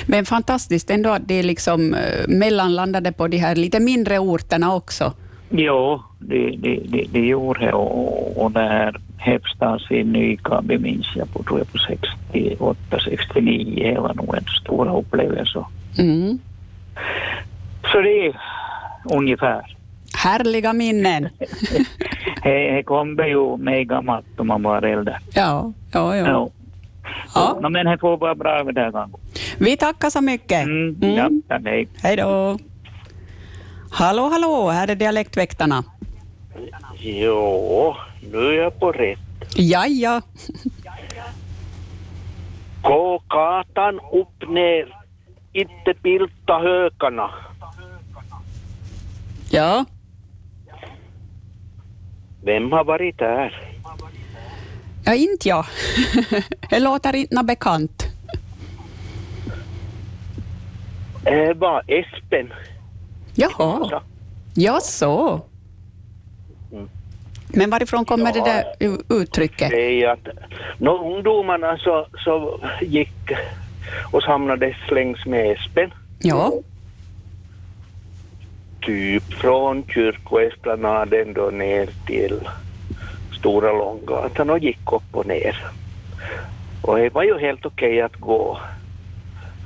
Men 0.06 0.24
fantastiskt 0.24 0.90
ändå 0.90 1.10
att 1.10 1.28
det 1.28 1.42
liksom 1.42 1.94
eh, 1.94 2.28
mellanlandade 2.28 3.12
på 3.12 3.28
de 3.28 3.36
här 3.36 3.56
lite 3.56 3.80
mindre 3.80 4.18
orterna 4.18 4.74
också. 4.74 5.12
Jo, 5.50 6.02
det, 6.18 6.56
det, 6.58 6.80
det, 6.88 7.04
det 7.12 7.26
gjorde 7.26 7.60
det 7.60 7.72
och, 7.72 8.44
och 8.44 8.52
det 8.52 8.60
här 8.60 9.00
Hepstans 9.18 9.90
i 9.90 10.04
Nykabi 10.04 10.78
minns 10.78 11.06
jag 11.16 11.32
på, 11.32 11.42
tror 11.42 11.58
jag 11.58 11.72
på 11.72 11.78
68, 11.78 12.98
69, 13.04 13.94
det 13.94 14.00
var 14.00 14.14
nog 14.14 14.36
en 14.36 14.44
stor 14.62 14.98
upplevelse. 14.98 15.64
Mm. 15.98 16.38
Så 17.92 18.00
det 18.00 18.26
är 18.26 18.40
ungefär. 19.12 19.76
Härliga 20.16 20.72
minnen. 20.72 21.28
Det 22.48 22.70
det 22.76 22.82
kommer 22.82 23.24
ju 23.26 23.56
med 23.56 23.88
gammalt 23.88 24.40
om 24.40 24.46
man 24.46 24.62
var 24.62 24.82
äldre. 24.82 25.20
Ja, 25.34 25.72
ja, 25.92 26.16
ja. 26.16 26.26
Ja. 26.26 26.48
Ja. 27.34 27.58
No, 27.62 27.68
men 27.68 27.86
det 27.86 27.98
får 27.98 28.16
vara 28.16 28.34
bra 28.34 28.64
med 28.64 28.74
det 28.74 28.80
här 28.80 28.90
gången. 28.90 29.10
Vi 29.58 29.76
tackar 29.76 30.10
så 30.10 30.20
mycket. 30.20 30.62
Mm, 30.64 30.96
Mm. 31.02 31.14
Ja, 31.16 31.28
tack, 31.48 31.62
hej. 31.64 31.88
Hej 32.02 32.16
då. 32.16 32.58
Hallå, 33.90 34.28
hallå, 34.28 34.68
här 34.70 34.88
är 34.90 34.94
Dialektväktarna. 34.94 35.84
Jo, 36.98 37.94
nu 38.32 38.38
är 38.38 38.52
jag 38.62 38.80
på 38.80 38.92
rätt. 38.92 39.18
Ja, 39.56 39.86
ja. 39.86 40.20
Gå 42.82 43.22
gatan 43.28 44.00
upp 44.12 44.48
ner, 44.50 44.96
inte 45.52 45.94
pilta 46.02 46.58
hökarna. 46.58 47.30
Ja, 49.50 49.84
Vem 52.42 52.72
har 52.72 52.84
varit 52.84 53.18
där? 53.18 53.62
ja 55.04 55.14
inte 55.14 55.48
jag. 55.48 55.66
Det 56.70 56.78
låter 56.80 57.16
inte 57.16 57.44
bekant. 57.44 58.04
Det 61.24 61.52
var 61.54 61.82
Espen. 61.86 62.52
Jaha, 63.34 64.02
ja 64.54 64.80
så. 64.80 65.40
Mm. 66.72 66.88
Men 67.48 67.70
varifrån 67.70 68.04
kommer 68.04 68.32
det 68.32 68.38
Ja. 68.38 68.44
där 68.44 68.64
u- 68.80 69.02
uttrycket? 69.22 69.70
Det 69.70 70.02
är 70.02 70.08
att 70.08 70.28
när 70.78 71.04
ungdomarna 71.04 71.76
så, 71.78 72.06
så 72.24 72.60
gick 72.80 73.30
och 74.12 74.22
samlades 74.22 74.76
längs 74.90 75.26
med 75.26 75.50
Espen, 75.56 75.90
Ja, 76.20 76.52
typ 78.80 79.34
från 79.34 79.84
kyrkoesplanaden 79.88 81.32
då 81.32 81.50
ner 81.50 81.88
till 82.06 82.40
Stora 83.38 83.72
Långgatan 83.72 84.50
och 84.50 84.58
gick 84.58 84.92
upp 84.92 85.02
och 85.12 85.26
ner. 85.26 85.56
Och 86.82 86.98
det 86.98 87.14
var 87.14 87.22
ju 87.22 87.38
helt 87.38 87.66
okej 87.66 88.02
att 88.02 88.16
gå. 88.16 88.58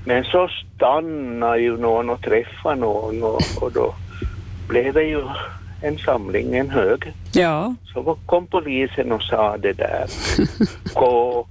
Men 0.04 0.24
så 0.24 0.48
stannade 0.48 1.60
ju 1.60 1.76
någon 1.76 2.10
och 2.10 2.22
träffade 2.22 2.80
någon 2.80 3.22
och, 3.22 3.40
och 3.60 3.72
då 3.72 3.94
blev 4.68 4.94
det 4.94 5.02
ju 5.02 5.22
en 5.82 5.98
samling, 5.98 6.56
en 6.56 6.70
hög. 6.70 7.12
ja. 7.32 7.74
Så 7.92 8.18
kom 8.26 8.46
polisen 8.46 9.12
och 9.12 9.22
sa 9.22 9.56
det 9.56 9.72
där. 9.72 10.06
Gå 10.94 11.46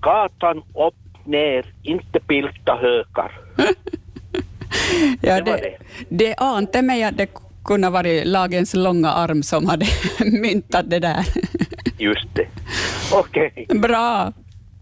gatan 0.00 0.62
upp, 0.74 0.94
ner, 1.24 1.66
inte 1.82 2.20
pilta 2.20 2.74
hökar. 2.74 3.32
ja 5.20 5.40
Det 5.40 5.56
det, 5.56 5.76
det 6.08 6.34
ante 6.34 6.82
mig 6.82 7.02
att 7.02 7.16
det 7.16 7.28
kunde 7.64 7.90
varit 7.90 8.26
lagens 8.26 8.74
långa 8.74 9.12
arm 9.12 9.42
som 9.42 9.66
hade 9.68 9.86
myntat 10.24 10.90
det 10.90 10.98
där. 10.98 11.24
Just 11.98 12.34
det. 12.34 12.46
Okej. 13.12 13.66
Bra. 13.74 14.32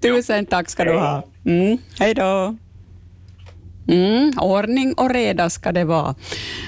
Tusen 0.03 0.47
tack 0.47 0.69
ska 0.69 0.85
du 0.85 0.93
ha. 0.93 1.23
Mm, 1.45 1.79
hej 1.99 2.15
då. 2.15 2.57
Mm, 3.89 4.33
ordning 4.41 4.95
och 4.95 5.11
reda 5.11 5.51
ska 5.51 5.73
det 5.73 5.85
vara. 5.85 6.15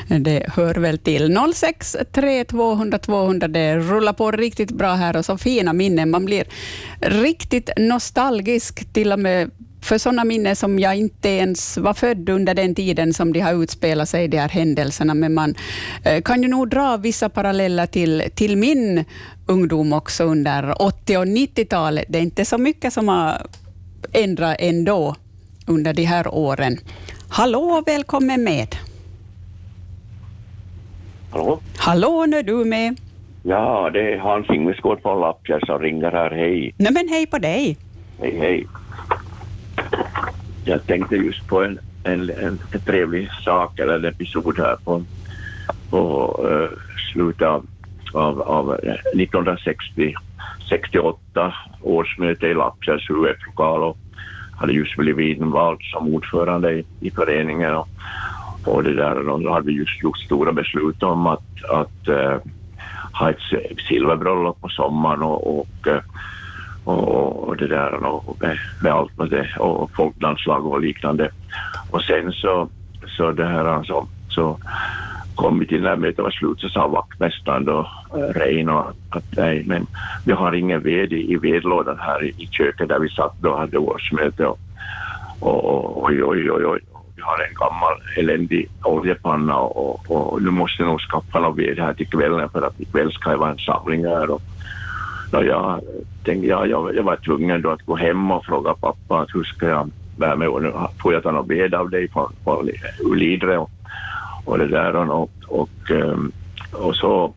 Det 0.09 0.47
hör 0.49 0.75
väl 0.75 0.99
till. 0.99 1.38
06 1.55 1.97
200 2.49 2.99
200, 2.99 3.49
det 3.49 3.79
rullar 3.79 4.12
på 4.12 4.31
riktigt 4.31 4.71
bra 4.71 4.95
här 4.95 5.17
och 5.17 5.25
så 5.25 5.38
fina 5.38 5.73
minnen. 5.73 6.11
Man 6.11 6.25
blir 6.25 6.45
riktigt 7.01 7.71
nostalgisk 7.77 8.93
till 8.93 9.12
och 9.12 9.19
med 9.19 9.51
för 9.88 9.98
sådana 9.98 10.24
minnen 10.24 10.57
som 10.57 10.79
jag 10.79 10.96
inte 10.96 11.29
ens 11.29 11.79
var 11.79 11.94
född 11.94 12.29
under 12.29 12.55
den 12.55 12.74
tiden 12.74 13.14
som 13.14 13.33
de 13.33 13.40
har 13.40 13.62
utspelat 13.62 14.09
sig, 14.09 14.29
de 14.29 14.38
här 14.38 14.48
händelserna. 14.48 15.14
Men 15.14 15.35
man 15.35 15.55
eh, 16.05 16.22
kan 16.22 16.42
ju 16.42 16.48
nog 16.48 16.68
dra 16.68 16.96
vissa 16.96 17.29
paralleller 17.29 17.87
till, 17.87 18.22
till 18.35 18.57
min 18.57 19.05
ungdom 19.46 19.92
också 19.92 20.24
under 20.24 20.83
80 20.83 21.16
och 21.16 21.24
90-talet. 21.24 22.05
Det 22.09 22.18
är 22.18 22.22
inte 22.22 22.44
så 22.44 22.59
mycket 22.59 22.92
som 22.92 23.09
har 23.09 23.46
ändrat 24.12 24.57
ändå 24.59 25.14
under 25.66 25.92
de 25.92 26.05
här 26.05 26.35
åren. 26.35 26.79
Hallå 27.29 27.61
och 27.61 27.88
välkommen 27.88 28.44
med. 28.44 28.77
Hallå? 31.31 31.61
Hallå, 31.77 32.27
nu 32.29 32.38
är 32.38 32.42
du 32.42 32.64
med. 32.64 33.01
Ja, 33.42 33.90
det 33.92 34.12
är 34.12 34.18
Hans 34.18 34.51
Ingvarsgård 34.51 35.03
från 35.03 35.20
Lappjärv 35.20 35.61
som 35.66 35.79
ringer 35.79 36.11
här. 36.11 36.31
Hej, 36.31 36.74
Nej, 36.77 36.92
men 36.92 37.09
hej 37.09 37.27
på 37.27 37.38
dig. 37.38 37.77
hej, 38.20 38.38
hej. 38.38 38.66
Jag 40.64 40.87
tänkte 40.87 41.17
just 41.17 41.47
på 41.47 41.62
en, 41.62 41.79
en, 42.03 42.31
en, 42.31 42.61
en 42.71 42.81
trevlig 42.81 43.29
sak 43.45 43.79
eller 43.79 43.95
en 43.95 44.05
episod 44.05 44.59
här 44.59 44.77
på, 44.85 45.05
på 45.91 46.01
uh, 46.49 46.79
slutet 47.12 47.49
av, 47.49 47.67
av, 48.12 48.43
av 48.43 48.73
eh, 48.73 48.95
1960 49.21 50.14
68 50.69 51.55
årsmöte 51.81 52.47
i 52.47 52.55
Lappjärvs 52.55 53.11
UF-lokal 53.11 53.83
och 53.83 53.99
hade 54.57 54.73
just 54.73 54.97
blivit 54.97 55.38
invald 55.38 55.79
som 55.83 56.14
ordförande 56.14 56.73
i, 56.73 56.85
i 57.01 57.11
föreningen 57.11 57.75
och, 57.75 57.88
och 58.64 58.83
det 58.83 58.95
där, 58.95 59.29
och 59.29 59.41
då 59.41 59.53
hade 59.53 59.67
vi 59.67 59.73
just 59.73 60.03
gjort 60.03 60.19
stora 60.19 60.53
beslut 60.53 61.03
om 61.03 61.27
att, 61.27 61.64
att 61.71 62.09
uh, 62.09 62.37
ha 63.12 63.31
ett 63.31 63.38
silverbröllop 63.88 64.61
på 64.61 64.69
sommaren 64.69 65.23
och, 65.23 65.59
och, 65.59 65.87
uh, 65.87 66.01
och, 66.88 67.48
och 67.48 67.57
det 67.57 67.66
där 67.66 68.05
och 68.05 68.37
med, 68.40 68.59
med 68.81 68.92
allt 68.92 69.18
med 69.18 69.31
det 69.31 69.48
och 69.59 69.90
folkdanslag 69.96 70.66
och 70.66 70.81
liknande. 70.81 71.31
Och 71.90 72.03
sen 72.03 72.33
så, 72.33 72.68
så 73.07 73.33
det 73.33 73.46
här 73.46 73.64
alltså, 73.64 74.07
så 74.29 74.59
kom 75.35 75.59
vi 75.59 75.66
till 75.66 75.83
när 75.83 75.96
mötet 75.96 76.18
var 76.18 76.31
slut 76.31 76.61
så 76.61 76.68
sa 76.68 76.88
vaktmästaren 76.88 77.64
då, 77.64 77.88
eh, 78.14 78.18
Reino 78.18 78.92
att 79.11 79.24
nej, 79.37 79.64
men 79.66 79.87
vi 80.24 80.33
har 80.33 80.53
ingen 80.53 80.83
ved 80.83 81.12
i, 81.12 81.33
i 81.33 81.37
vedlådan 81.37 81.98
här 81.98 82.24
i, 82.24 82.29
i 82.29 82.46
köket 82.51 82.88
där 82.88 82.98
vi 82.98 83.09
satt 83.09 83.35
då 83.40 83.51
och 83.51 83.59
hade 83.59 83.79
årsmöte 83.79 84.46
och, 84.46 84.59
och 85.40 86.05
oj, 86.05 86.24
oj, 86.24 86.51
oj, 86.51 86.64
oj, 86.66 86.81
vi 87.16 87.22
har 87.22 87.38
en 87.48 87.55
gammal 87.55 87.94
eländig 88.16 88.68
oljepanna 88.83 89.57
och, 89.57 90.11
och, 90.11 90.33
och 90.33 90.42
nu 90.42 90.51
måste 90.51 90.83
nog 90.83 91.01
skaffa 91.01 91.40
någon 91.40 91.57
ved 91.57 91.79
här 91.79 91.94
till 91.94 92.09
kvällen 92.09 92.48
för 92.48 92.62
att 92.62 92.81
ikväll 92.81 93.12
ska 93.12 93.31
det 93.31 93.37
vara 93.37 93.51
en 93.51 93.59
samling 93.59 94.05
här 94.05 94.31
och, 94.31 94.42
och 95.33 95.45
jag 95.45 95.81
tänkte, 96.25 96.47
ja, 96.47 96.67
jag, 96.67 96.97
jag 96.97 97.03
var 97.03 97.17
tvungen 97.17 97.62
då 97.62 97.71
att 97.71 97.83
gå 97.83 97.97
hem 97.97 98.31
och 98.31 98.45
fråga 98.45 98.75
pappa 98.75 99.21
att 99.21 99.29
hur 99.35 99.45
ska 99.45 99.69
jag 99.69 99.91
bära 100.17 100.37
mig 100.37 100.49
och 100.49 100.62
nu 100.62 100.73
får 101.03 101.12
jag 101.12 101.23
ta 101.23 101.31
någon 101.31 101.49
ved 101.49 101.75
av 101.75 101.91
dig 101.91 102.09
från, 102.09 102.33
från 102.45 102.71
Ulidre 103.01 103.59
och, 103.59 103.71
och 104.45 104.59
det 104.59 104.67
där 104.67 104.97
och, 104.97 105.31
och, 105.47 105.91
ehm, 105.91 106.33
och 106.73 106.97
så 106.97 107.35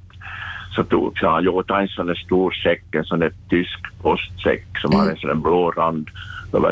så 0.75 0.83
tog 0.83 1.19
så 1.19 1.29
han 1.29 1.43
gjort 1.43 1.71
en 1.71 1.87
sån 1.87 2.07
där 2.07 2.15
stor 2.15 2.51
säck, 2.51 2.83
en 2.91 3.03
sån 3.03 3.19
där 3.19 3.33
tysk 3.49 3.79
postsäck 4.01 4.65
som 4.81 4.91
mm. 4.91 5.03
har 5.05 5.11
en 5.11 5.17
sån 5.17 5.27
där 5.27 5.35
blå 5.35 5.71
rand, 5.71 6.09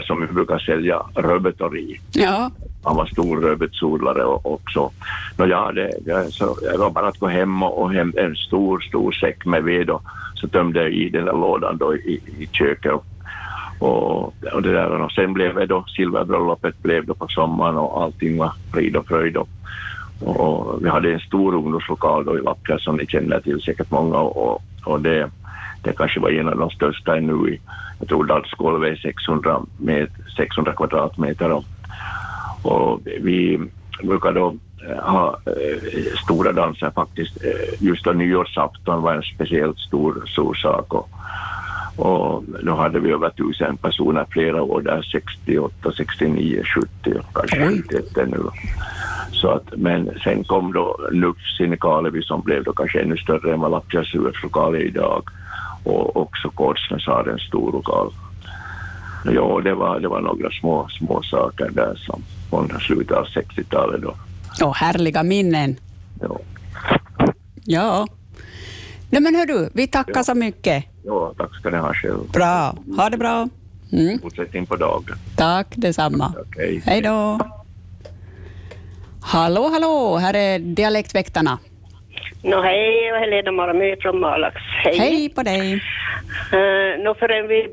som 0.01 0.21
vi 0.21 0.27
brukar 0.27 0.59
sälja 0.59 1.01
rödbetor 1.15 1.77
i. 1.77 1.99
Ja. 2.11 2.51
Han 2.83 2.95
var 2.95 3.05
stor 3.05 3.41
rödbetsodlare 3.41 4.23
också. 4.25 4.91
Nå 5.37 5.45
ja, 5.45 5.71
det, 5.71 5.93
det, 6.05 6.31
så 6.31 6.57
det 6.61 6.77
var 6.77 6.89
bara 6.89 7.07
att 7.07 7.19
gå 7.19 7.27
hem 7.27 7.63
och, 7.63 7.81
och 7.81 7.93
hem 7.93 8.13
en 8.17 8.35
stor, 8.35 8.79
stor 8.79 9.11
säck 9.11 9.45
med 9.45 9.63
ved 9.63 9.89
och 9.89 10.03
så 10.33 10.47
tömde 10.47 10.81
jag 10.81 10.91
i 10.91 11.09
den 11.09 11.25
där 11.25 11.33
lådan 11.33 11.77
då 11.77 11.95
i, 11.95 12.21
i 12.39 12.49
köket. 12.51 12.91
Och, 12.91 13.05
och, 13.79 14.33
och, 14.53 14.61
det 14.61 14.71
där, 14.71 15.01
och 15.01 15.11
sen 15.11 15.33
blev 15.33 15.55
det 15.55 15.65
då 15.65 15.85
silverbröllopet 15.87 16.83
blev 16.83 17.05
då 17.05 17.13
på 17.13 17.27
sommaren 17.27 17.77
och 17.77 18.03
allting 18.03 18.37
var 18.37 18.53
frid 18.73 18.95
och 18.95 19.07
fröjd. 19.07 19.37
Och, 19.37 19.49
och 20.19 20.85
vi 20.85 20.89
hade 20.89 21.13
en 21.13 21.19
stor 21.19 21.55
ungdomslokal 21.55 22.25
då 22.25 22.37
i 22.37 22.41
Lappja 22.41 22.79
som 22.79 22.97
ni 22.97 23.07
känner 23.07 23.39
till 23.39 23.61
säkert 23.61 23.91
många 23.91 24.17
och, 24.17 24.63
och 24.85 25.01
det, 25.01 25.29
det 25.83 25.97
kanske 25.97 26.19
var 26.19 26.29
en 26.29 26.49
av 26.49 26.57
de 26.57 26.69
största 26.69 27.17
ännu 27.17 27.49
i, 27.49 27.59
jag 27.99 28.07
tror 28.07 28.23
dansgolvet 28.23 28.91
är 28.91 28.95
600, 28.95 29.61
med 29.77 30.07
600 30.37 30.73
kvadratmeter 30.73 31.51
och, 31.51 31.65
och 32.69 32.99
vi 33.05 33.59
brukar 34.03 34.31
då 34.31 34.55
eh, 34.87 34.97
ha 34.97 35.39
eh, 35.45 36.13
stora 36.23 36.51
danser 36.51 36.91
faktiskt. 36.95 37.43
Eh, 37.43 37.83
just 37.83 38.03
då 38.03 38.11
nyårsafton 38.11 39.01
var 39.01 39.13
en 39.13 39.23
speciellt 39.23 39.79
stor, 39.79 40.23
stor 40.27 40.53
sak 40.53 40.93
och, 40.93 41.09
och 41.95 42.43
då 42.63 42.75
hade 42.75 42.99
vi 42.99 43.11
över 43.11 43.29
tusen 43.29 43.77
personer 43.77 44.25
flera 44.29 44.61
år 44.61 44.81
där, 44.81 45.07
68, 45.11 45.91
69, 45.97 46.63
70 47.03 47.21
kanske 47.33 47.67
71 47.67 48.17
ännu. 48.17 48.37
Så 49.31 49.49
att, 49.49 49.73
men 49.77 50.11
sen 50.23 50.43
kom 50.43 50.73
då 50.73 50.97
Nux 51.11 51.39
i 51.59 51.67
Nykarleby 51.67 52.21
som 52.21 52.41
blev 52.41 52.63
då 52.63 52.73
kanske 52.73 53.01
ännu 53.01 53.17
större 53.17 53.53
än 53.53 53.59
vad 53.59 53.71
Lappjas 53.71 54.13
lokal 54.43 54.75
är 54.75 54.83
idag 54.83 55.23
och 55.83 56.17
också 56.17 56.49
Korsnäs 56.49 57.05
har 57.05 57.29
en 57.29 57.39
stor 57.39 57.71
lokal. 57.71 58.11
Ja, 59.25 59.61
det 59.63 59.73
var, 59.73 59.99
det 59.99 60.07
var 60.07 60.21
några 60.21 60.49
små, 60.51 60.87
små 60.89 61.23
saker 61.23 61.69
där 61.69 61.95
som 61.95 62.23
från 62.49 62.79
slutet 62.79 63.17
av 63.17 63.25
60-talet 63.25 64.01
då. 64.01 64.15
Åh, 64.61 64.73
härliga 64.75 65.23
minnen. 65.23 65.75
Ja. 66.21 66.39
Ja. 67.65 68.07
Nej 69.09 69.21
men 69.21 69.35
hördu, 69.35 69.69
vi 69.73 69.87
tackar 69.87 70.13
ja. 70.15 70.23
så 70.23 70.35
mycket. 70.35 70.85
Ja, 71.03 71.33
tack 71.37 71.55
ska 71.55 71.69
ni 71.69 71.77
ha 71.77 71.93
själv. 71.93 72.31
Bra, 72.31 72.75
ha 72.97 73.09
det 73.09 73.17
bra. 73.17 73.49
Mm. 73.91 74.19
Fortsättning 74.19 74.65
på 74.65 74.75
dagen. 74.75 75.17
Tack 75.35 75.67
detsamma. 75.75 76.33
Okay. 76.49 76.81
Hej 76.85 77.01
då. 77.01 77.39
Hallå, 79.21 79.69
hallå, 79.69 80.17
här 80.17 80.33
är 80.33 80.59
Dialektväktarna. 80.59 81.59
No, 82.43 82.61
hej, 82.61 83.07
jag 83.07 83.17
är 83.17 83.19
Helena 83.19 83.51
Malmö 83.51 83.95
från 84.01 84.19
Malax. 84.19 84.55
Hej. 84.83 84.97
Hej 84.97 85.29
på 85.29 85.43
dig. 85.43 85.73
Uh, 86.53 87.03
no, 87.03 87.15
förrän 87.19 87.47
vi 87.47 87.69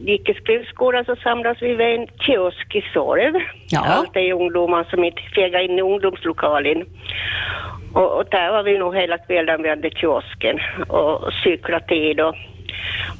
gick 0.00 0.28
i 0.28 0.34
skrivskolan 0.34 1.04
så 1.04 1.16
samlades 1.16 1.62
vi 1.62 1.74
vid 1.74 1.86
en 1.86 2.06
kiosk 2.20 2.74
i 2.74 2.84
Sorv. 2.92 3.34
Ja. 3.68 3.84
Allt 3.84 4.16
är 4.16 4.32
ungdomar 4.32 4.84
som 4.84 5.04
inte 5.04 5.22
fegade 5.34 5.64
in 5.64 5.78
i 5.78 5.82
ungdomslokalen. 5.82 6.86
Och, 7.92 8.16
och 8.16 8.24
där 8.30 8.52
var 8.52 8.62
vi 8.62 8.78
nog 8.78 8.96
hela 8.96 9.18
kvällen 9.18 9.62
vid 9.62 9.78
den 9.78 9.90
kiosken 9.90 10.60
och 10.88 11.32
cyklade 11.44 11.86
tid 11.86 12.20
och 12.20 12.34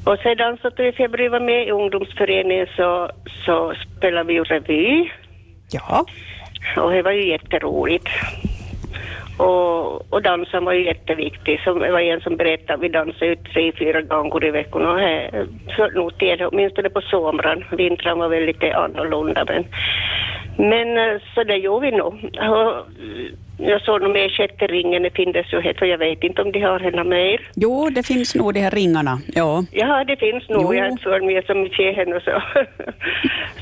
och 0.05 0.19
sedan 0.19 0.59
så 0.63 0.83
i 0.83 0.93
februari 0.93 1.29
var 1.29 1.41
med 1.41 1.67
i 1.67 1.71
ungdomsföreningen 1.71 2.67
så, 2.77 3.11
så 3.47 3.75
spelade 3.97 4.27
vi 4.27 4.35
ju 4.35 4.45
revy. 4.45 5.11
Ja. 5.71 6.05
Och 6.77 6.91
det 6.91 7.03
var 7.03 7.11
ju 7.11 7.29
jätteroligt. 7.29 8.09
Och, 9.37 10.13
och 10.13 10.23
dansen 10.23 10.65
var 10.65 10.73
ju 10.73 10.85
jätteviktig. 10.85 11.61
Som, 11.61 11.79
det 11.79 11.93
var 11.93 12.01
en 12.01 12.21
som 12.21 12.37
berättade, 12.37 12.83
vi 12.83 12.89
dansade 12.89 13.27
ju 13.27 13.37
tre, 13.37 13.73
fyra 13.79 14.03
gånger 14.03 14.45
i 14.45 14.51
veckan 14.51 14.87
och 14.87 14.99
här, 14.99 15.47
för 15.77 15.91
nog 15.91 16.19
till, 16.19 16.43
åtminstone 16.43 16.91
på 16.91 17.01
somrarna. 17.01 17.65
Vintern 17.71 18.19
var 18.19 18.29
väl 18.29 18.45
lite 18.45 18.77
annorlunda 18.77 19.45
men, 19.45 19.65
men 20.57 20.99
eh, 20.99 21.21
så 21.35 21.45
det 21.45 21.57
gjorde 21.57 21.91
vi 21.91 21.97
nog. 21.97 22.15
Och, 22.51 22.87
jag 23.59 23.83
såg 23.83 24.03
nog 24.03 24.13
med 24.13 24.31
sjätte 24.31 24.67
ringen, 24.67 25.03
det 25.03 25.11
finns 25.11 25.53
ju 25.53 25.61
helt, 25.61 25.79
för 25.79 25.87
jag 25.87 25.99
vet 25.99 26.25
inte 26.25 26.43
om 26.43 26.53
de 26.53 26.61
har 26.61 26.81
henne 26.81 27.05
mer. 27.05 27.41
Jo, 27.55 27.91
det 27.91 28.03
finns 28.03 28.35
nog 28.35 28.55
de 28.55 28.61
här 28.61 28.71
ringarna, 28.71 29.19
ja. 29.35 29.65
Ja, 29.73 30.05
det 30.05 30.17
finns 30.17 30.49
nog, 30.49 30.63
jo. 30.63 30.75
jag 30.75 30.83
har 30.85 30.91
inte 30.91 31.03
följt 31.03 31.25
med 31.25 31.45
så 31.47 31.55
mycket 31.55 31.97
henne 31.97 32.21
så. 32.21 32.43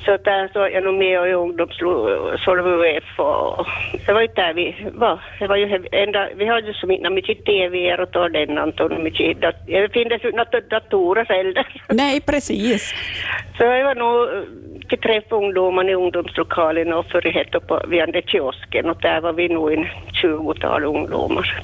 så 0.04 0.16
där 0.16 0.48
såg 0.52 0.72
jag 0.72 0.84
nog 0.84 0.94
med 0.94 1.28
i 1.28 1.32
ungdomssolv-UF 1.32 3.18
och 3.18 3.66
det 4.06 4.12
var 4.12 4.20
ju 4.20 4.26
där 4.26 4.54
vi 4.54 4.76
var. 4.92 5.20
Det 5.38 5.46
var 5.46 5.56
ju 5.56 5.86
enda, 5.92 6.28
vi 6.36 6.46
hade 6.46 6.74
så 6.74 6.86
mycket 6.86 7.44
TV 7.44 7.96
och 7.96 8.30
den 8.30 8.58
Anton, 8.58 9.02
mycket, 9.02 9.40
det 9.66 9.92
finns 9.92 10.24
ju 10.24 10.28
inte 10.28 10.60
datorer 10.70 11.24
heller. 11.24 11.66
Nej, 11.88 12.20
precis. 12.20 12.94
Så 13.58 13.64
det 13.64 13.84
var 13.84 13.94
nog 13.94 14.28
mycket 14.92 15.02
träffa 15.02 15.36
ungdomarna 15.36 15.90
i 15.90 15.94
ungdomslokalen 15.94 16.92
och 16.92 17.06
före 17.06 17.30
hette 17.30 17.60
på 17.60 17.82
vid 17.88 18.24
kiosken 18.26 18.90
och 18.90 19.00
där 19.00 19.20
var 19.20 19.32
vi 19.32 19.48
nog 19.48 19.72
en 19.82 19.88
20-tal 20.22 20.84
ungdomar. 20.84 21.62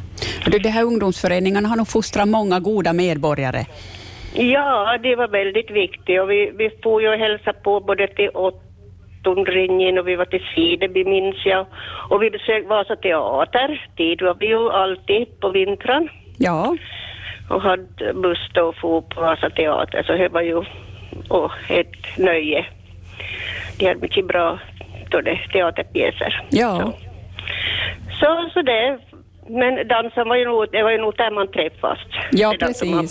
De 0.63 0.69
här 0.69 0.85
ungdomsföreningarna 0.85 1.69
har 1.69 1.77
nog 1.77 1.89
fostrat 1.89 2.29
många 2.29 2.61
goda 2.61 2.93
medborgare. 2.93 3.67
Ja, 4.35 4.99
det 5.03 5.17
var 5.17 5.29
väldigt 5.29 5.71
viktigt 5.71 6.21
och 6.21 6.31
vi, 6.31 6.53
vi 6.57 6.71
får 6.83 7.03
ju 7.03 7.17
hälsa 7.17 7.53
på 7.53 7.81
både 7.81 8.07
till 8.07 8.31
Ottonringen 8.35 9.99
och 9.99 10.09
vi 10.09 10.17
var 10.17 10.25
till 10.25 10.45
Sideby 10.55 11.05
minns 11.05 11.47
jag 11.47 11.67
och 12.11 12.23
vi 12.23 12.31
besökte 12.31 12.69
Vasa 12.69 12.97
teater, 12.97 13.89
dit 13.97 14.23
var 14.23 14.37
vi 14.41 14.47
ju 14.47 14.71
alltid 14.71 15.41
på 15.41 15.51
vintern. 15.51 16.09
Ja. 16.39 16.77
Och 17.51 17.63
hade 17.63 18.15
buss 18.15 18.51
då 18.55 18.63
och 18.63 18.77
for 18.77 19.01
på 19.01 19.21
Vasa 19.21 19.51
teater 19.51 20.03
så 20.03 20.13
det 20.13 20.29
var 20.29 20.43
ju 20.43 20.63
och 21.29 21.53
ett 21.69 22.19
nöje 22.19 22.67
de 23.79 23.87
hade 23.87 24.01
mycket 24.01 24.27
bra 24.27 24.59
teaterpjäser. 25.53 26.43
Ja. 26.51 26.81
Så. 26.81 27.08
Så, 28.21 28.51
så 28.55 28.63
det, 28.63 28.99
men 29.49 29.89
dansen 29.89 30.29
var 30.29 30.37
ju 30.37 30.45
nog, 30.45 30.67
det 30.73 30.83
var 30.83 30.91
ju 30.91 30.99
nog 30.99 31.15
där 31.17 31.31
man 31.31 31.49
träffas. 31.49 31.99
Ja, 32.33 32.55
precis. 32.61 33.11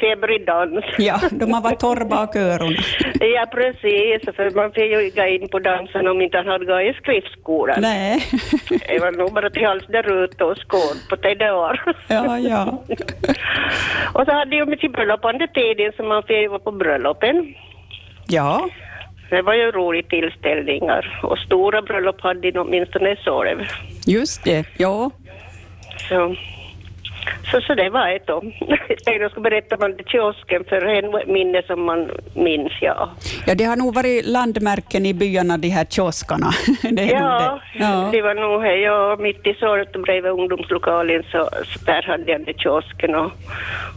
Febrig 0.00 0.46
dans. 0.46 0.84
Ja, 0.98 1.20
då 1.30 1.46
man 1.46 1.62
var 1.62 1.70
torr 1.70 2.04
bak 2.04 2.36
öronen. 2.36 2.82
ja, 3.36 3.46
precis. 3.52 4.36
För 4.36 4.56
man 4.56 4.72
fick 4.72 4.90
ju 4.90 5.10
gå 5.14 5.26
in 5.26 5.48
på 5.48 5.58
dansen 5.58 6.08
om 6.08 6.20
inte 6.20 6.36
han 6.36 6.48
hade 6.48 6.64
gått 6.64 6.80
i 6.80 6.92
skriftskolan. 7.02 7.80
Nej. 7.80 8.22
det 8.88 8.98
var 8.98 9.12
nog 9.12 9.32
bara 9.32 9.50
till 9.50 9.66
alls 9.66 9.86
där 9.88 10.24
ute 10.24 10.44
och 10.44 10.58
skåd 10.58 10.98
på 11.10 11.16
det 11.16 11.34
där. 11.34 11.80
ja, 12.08 12.38
ja. 12.38 12.84
och 14.14 14.24
så 14.26 14.32
hade 14.32 14.56
ju 14.56 14.66
mycket 14.66 14.92
bröllop 14.92 15.24
under 15.24 15.46
tiden 15.46 15.92
så 15.96 16.02
man 16.02 16.22
fick 16.22 16.48
vara 16.50 16.58
på 16.58 16.72
bröllopen. 16.72 17.54
Ja. 18.28 18.68
Det 19.30 19.42
var 19.42 19.54
ju 19.54 19.70
roliga 19.70 20.02
tillställningar 20.08 21.20
och 21.22 21.38
stora 21.38 21.82
bröllop 21.82 22.20
hade 22.20 22.50
de 22.50 22.58
åtminstone 22.58 23.16
Sorv. 23.16 23.66
Just 24.06 24.44
det, 24.44 24.66
ja. 24.76 25.10
Så, 26.08 26.36
så, 27.50 27.60
så 27.60 27.74
det 27.74 27.90
var 27.90 28.08
ett 28.08 28.26
då. 28.26 28.42
Jag 29.04 29.30
ska 29.30 29.40
berätta 29.40 29.76
om 29.76 29.96
det 29.96 30.08
kiosken 30.08 30.64
för 30.68 30.82
en 30.86 31.32
minne 31.32 31.62
som 31.66 31.84
man 31.84 32.10
minns, 32.34 32.72
ja. 32.80 33.10
Ja, 33.46 33.54
det 33.54 33.64
har 33.64 33.76
nog 33.76 33.94
varit 33.94 34.26
landmärken 34.26 35.06
i 35.06 35.14
byarna, 35.14 35.58
de 35.58 35.68
här 35.68 35.84
kioskarna. 35.84 36.50
det 36.82 37.04
ja, 37.04 37.60
det. 37.72 37.84
ja, 37.84 38.08
det 38.12 38.22
var 38.22 38.34
nog 38.34 38.62
här. 38.62 38.76
Ja, 38.76 39.16
mitt 39.20 39.46
i 39.46 39.54
Sorv 39.54 40.02
bredvid 40.02 40.32
ungdomslokalen 40.32 41.22
så, 41.22 41.48
så 41.64 41.84
där 41.84 42.02
hade 42.02 42.32
jag 42.32 42.46
den 42.46 42.54
kiosken 42.54 43.14
och, 43.14 43.32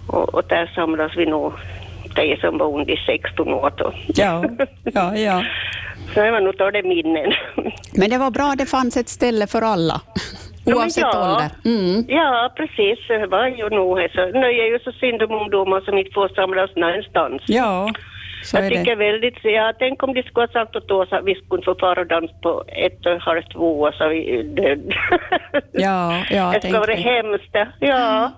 och, 0.07 0.33
och 0.35 0.43
där 0.47 0.71
samlas 0.75 1.17
vi 1.17 1.25
nog 1.25 1.53
det 2.17 2.39
som 2.41 2.57
var 2.57 2.67
under 2.79 2.95
16 3.05 3.47
år 3.47 3.73
då. 3.77 3.93
Ja, 4.07 4.43
ja, 4.83 5.15
ja. 5.15 5.43
Så 6.13 6.21
det 6.21 6.31
var 6.31 6.41
nog 6.41 6.61
av 6.61 6.71
det 6.71 6.83
minnen. 6.83 7.33
Men 7.93 8.09
det 8.09 8.17
var 8.17 8.31
bra 8.31 8.53
det 8.57 8.65
fanns 8.65 8.97
ett 8.97 9.09
ställe 9.09 9.47
för 9.47 9.61
alla, 9.61 10.01
oavsett 10.65 11.01
ja. 11.13 11.23
ålder. 11.23 11.49
Mm. 11.65 12.05
Ja, 12.07 12.53
precis. 12.57 12.99
Det 13.07 13.27
var 13.27 13.47
ju 13.47 13.69
nog 13.69 13.97
så. 14.15 14.25
Nu 14.25 14.45
är 14.47 14.63
det 14.63 14.73
ju 14.75 14.79
så 14.79 14.91
synd 14.91 15.21
om 15.21 15.31
ungdomar 15.31 15.81
som 15.81 15.97
inte 15.97 16.11
får 16.13 16.29
samlas 16.29 16.75
någonstans. 16.75 17.41
Ja, 17.47 17.89
så 18.43 18.57
jag 18.57 18.65
är 18.65 18.69
tycker 18.69 18.95
det. 18.95 19.11
väldigt, 19.11 19.37
ja, 19.43 19.73
tänk 19.79 20.03
om 20.03 20.13
de 20.13 20.23
skulle 20.23 20.45
ha 20.47 20.53
sagt 20.53 20.75
åt 20.75 20.91
oss 20.91 21.11
att 21.11 21.25
vi 21.25 21.35
skulle 21.35 21.63
få 21.63 21.75
fara 21.75 22.01
och 22.01 22.07
dansa 22.07 22.33
på 22.41 22.63
ett 22.67 23.05
och 23.05 23.11
ett 23.11 23.21
halvt 23.21 23.51
två 23.53 23.79
år 23.79 23.91
så 23.91 24.07
vi 24.07 24.43
död. 24.43 24.93
Ja, 25.71 26.23
ja, 26.29 26.51
det 26.61 26.69
ska 26.69 26.79
vara 26.79 26.95
det. 26.95 27.01
hemskt. 27.01 27.55
Ja. 27.79 28.31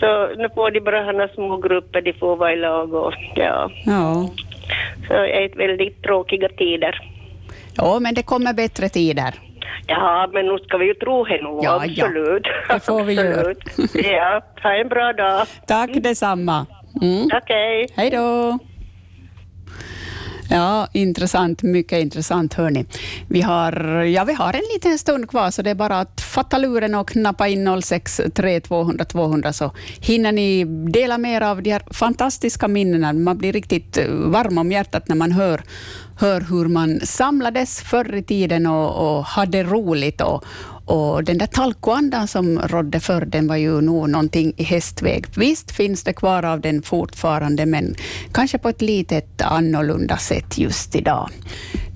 Så 0.00 0.26
nu 0.36 0.48
får 0.54 0.70
de 0.70 0.80
bara 0.80 1.02
ha 1.04 1.28
små 1.34 1.56
grupper, 1.56 2.00
de 2.00 2.12
får 2.12 2.36
vara 2.36 2.52
i 2.52 2.56
lag 2.56 2.94
och 2.94 3.14
ja. 3.34 3.70
Ja. 3.86 4.28
Så 5.08 5.12
det 5.12 5.44
är 5.44 5.56
väldigt 5.56 6.02
tråkiga 6.02 6.48
tider. 6.48 7.00
ja, 7.76 7.98
men 8.00 8.14
det 8.14 8.22
kommer 8.22 8.52
bättre 8.52 8.88
tider. 8.88 9.34
Ja, 9.86 10.28
men 10.32 10.46
nu 10.46 10.58
ska 10.58 10.76
vi 10.78 10.86
ju 10.86 10.94
tro 10.94 11.24
henne, 11.24 11.42
Ja, 11.42 11.60
ja. 11.62 12.04
absolut. 12.04 12.46
Det 12.68 12.80
får 12.86 13.02
vi 13.04 13.14
göra. 13.14 13.54
Ja, 13.94 14.42
ha 14.62 14.74
en 14.74 14.88
bra 14.88 15.12
dag. 15.12 15.46
Tack 15.66 15.90
detsamma. 15.94 16.66
Mm. 17.02 17.28
Okej. 17.42 17.86
Hej 17.96 18.10
då! 18.10 18.58
Ja, 20.48 20.88
intressant, 20.92 21.62
mycket 21.62 22.00
intressant 22.00 22.54
hörni. 22.54 22.86
Vi 23.28 23.40
har, 23.40 24.02
ja, 24.02 24.24
vi 24.24 24.32
har 24.32 24.52
en 24.52 24.62
liten 24.74 24.98
stund 24.98 25.30
kvar, 25.30 25.50
så 25.50 25.62
det 25.62 25.70
är 25.70 25.74
bara 25.74 26.00
att 26.00 26.20
fatta 26.20 26.58
luren 26.58 26.94
och 26.94 27.08
knappa 27.08 27.48
in 27.48 27.82
063 27.82 28.60
200 28.60 29.04
200 29.04 29.52
så 29.52 29.70
hinner 30.00 30.32
ni 30.32 30.64
dela 30.90 31.18
med 31.18 31.36
er 31.36 31.40
av 31.40 31.62
de 31.62 31.70
här 31.70 31.82
fantastiska 31.90 32.68
minnena. 32.68 33.12
Man 33.12 33.38
blir 33.38 33.52
riktigt 33.52 33.96
eh, 33.96 34.08
varm 34.08 34.58
om 34.58 34.72
hjärtat 34.72 35.08
när 35.08 35.16
man 35.16 35.32
hör, 35.32 35.62
hör 36.18 36.40
hur 36.40 36.68
man 36.68 37.00
samlades 37.02 37.80
förr 37.80 38.14
i 38.14 38.22
tiden 38.22 38.66
och, 38.66 39.16
och 39.18 39.24
hade 39.24 39.62
roligt. 39.62 40.20
Och, 40.20 40.44
och 40.86 41.24
den 41.24 41.38
där 41.38 41.46
talkoandan 41.46 42.28
som 42.28 42.58
rådde 42.58 43.00
förr, 43.00 43.24
den 43.26 43.46
var 43.48 43.56
ju 43.56 43.80
nog 43.80 44.10
någonting 44.10 44.52
i 44.56 44.62
hästväg. 44.62 45.24
Visst 45.36 45.70
finns 45.70 46.04
det 46.04 46.12
kvar 46.12 46.42
av 46.44 46.60
den 46.60 46.82
fortfarande, 46.82 47.66
men 47.66 47.94
kanske 48.32 48.58
på 48.58 48.68
ett 48.68 48.82
litet 48.82 49.42
annorlunda 49.42 50.16
sätt 50.16 50.58
just 50.58 50.96
idag. 50.96 51.28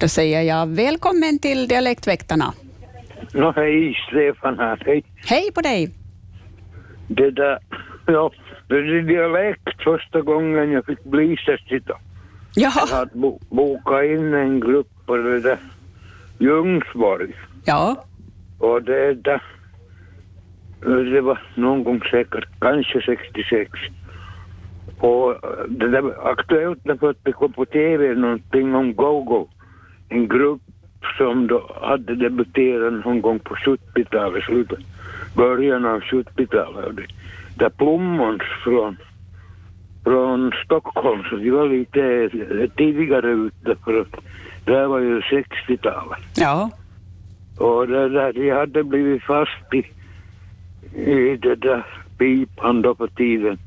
Då 0.01 0.09
säger 0.09 0.43
jag 0.43 0.67
välkommen 0.67 1.39
till 1.39 1.69
Dialektväktarna. 1.69 2.53
Nå, 3.35 3.53
hej, 3.53 3.95
Stefan 4.11 4.59
här. 4.59 4.83
Hej. 4.87 5.05
Hej 5.27 5.51
på 5.55 5.61
dig! 5.61 5.91
Det 7.09 7.31
där, 7.31 7.59
ja, 8.07 8.31
det 8.69 8.75
är 8.75 9.03
dialekt 9.03 9.83
första 9.85 10.21
gången 10.21 10.73
jag 10.73 10.87
fick 10.87 11.05
bli 11.05 11.37
sitta. 11.69 11.93
Jag 12.55 12.73
Jaha, 12.77 12.87
hade 12.99 13.11
bo, 13.15 13.39
bokat 13.51 14.05
in 14.05 14.35
en 14.35 14.61
grupp 14.61 14.89
på 15.07 15.17
det 15.17 15.41
där 15.41 15.59
Ljungsborg. 16.39 17.33
ja, 17.65 18.05
och 18.59 18.83
det 18.83 19.15
där, 19.15 19.43
det 21.13 21.21
var 21.21 21.41
någon 21.55 21.85
gång 21.85 22.01
säkert, 22.01 22.49
kanske 22.61 23.03
66. 23.03 23.71
Och 25.01 25.31
eh, 25.31 25.65
det 25.69 25.89
där 25.89 26.01
var 26.01 26.31
aktuellt 26.33 26.79
därför 26.85 27.11
att 27.11 27.25
det 27.25 27.33
kom 27.33 27.53
på 27.53 27.65
TV 27.65 28.15
någonting 28.15 28.75
om 28.75 28.95
Go-Go. 28.95 29.49
En 30.09 30.29
grupp 30.29 30.61
som 31.19 31.47
då 31.47 31.71
hade 31.81 32.15
debuterat 32.15 33.05
någon 33.05 33.21
gång 33.21 33.39
på 33.39 33.55
70-talet, 33.55 34.45
slutet, 34.45 34.79
början 35.37 35.87
av 35.87 36.01
70-talet. 36.01 36.97
Där 37.55 37.69
Plommons 37.69 38.43
från, 38.65 38.97
från 40.05 40.53
Stockholm, 40.65 41.23
så 41.31 41.37
de 41.37 41.51
var 41.51 41.69
lite 41.69 42.03
eh, 42.03 42.71
tidigare 42.77 43.31
ute 43.31 43.77
för 43.85 44.01
att 44.01 44.15
det 44.65 44.75
här 44.77 44.87
var 44.87 44.99
ju 44.99 45.21
60-talet. 45.21 46.19
ja, 46.37 46.71
och 47.59 47.89
det 47.89 48.09
där, 48.09 48.33
de 48.33 48.51
hade 48.51 48.85
blivit 48.85 49.23
fast 49.23 49.75
i, 49.75 49.87
i 51.01 51.37
det 51.37 51.55
där 51.55 51.87
pipan 52.19 52.83
då 52.83 52.95
på 52.95 53.07
tiden 53.09 53.59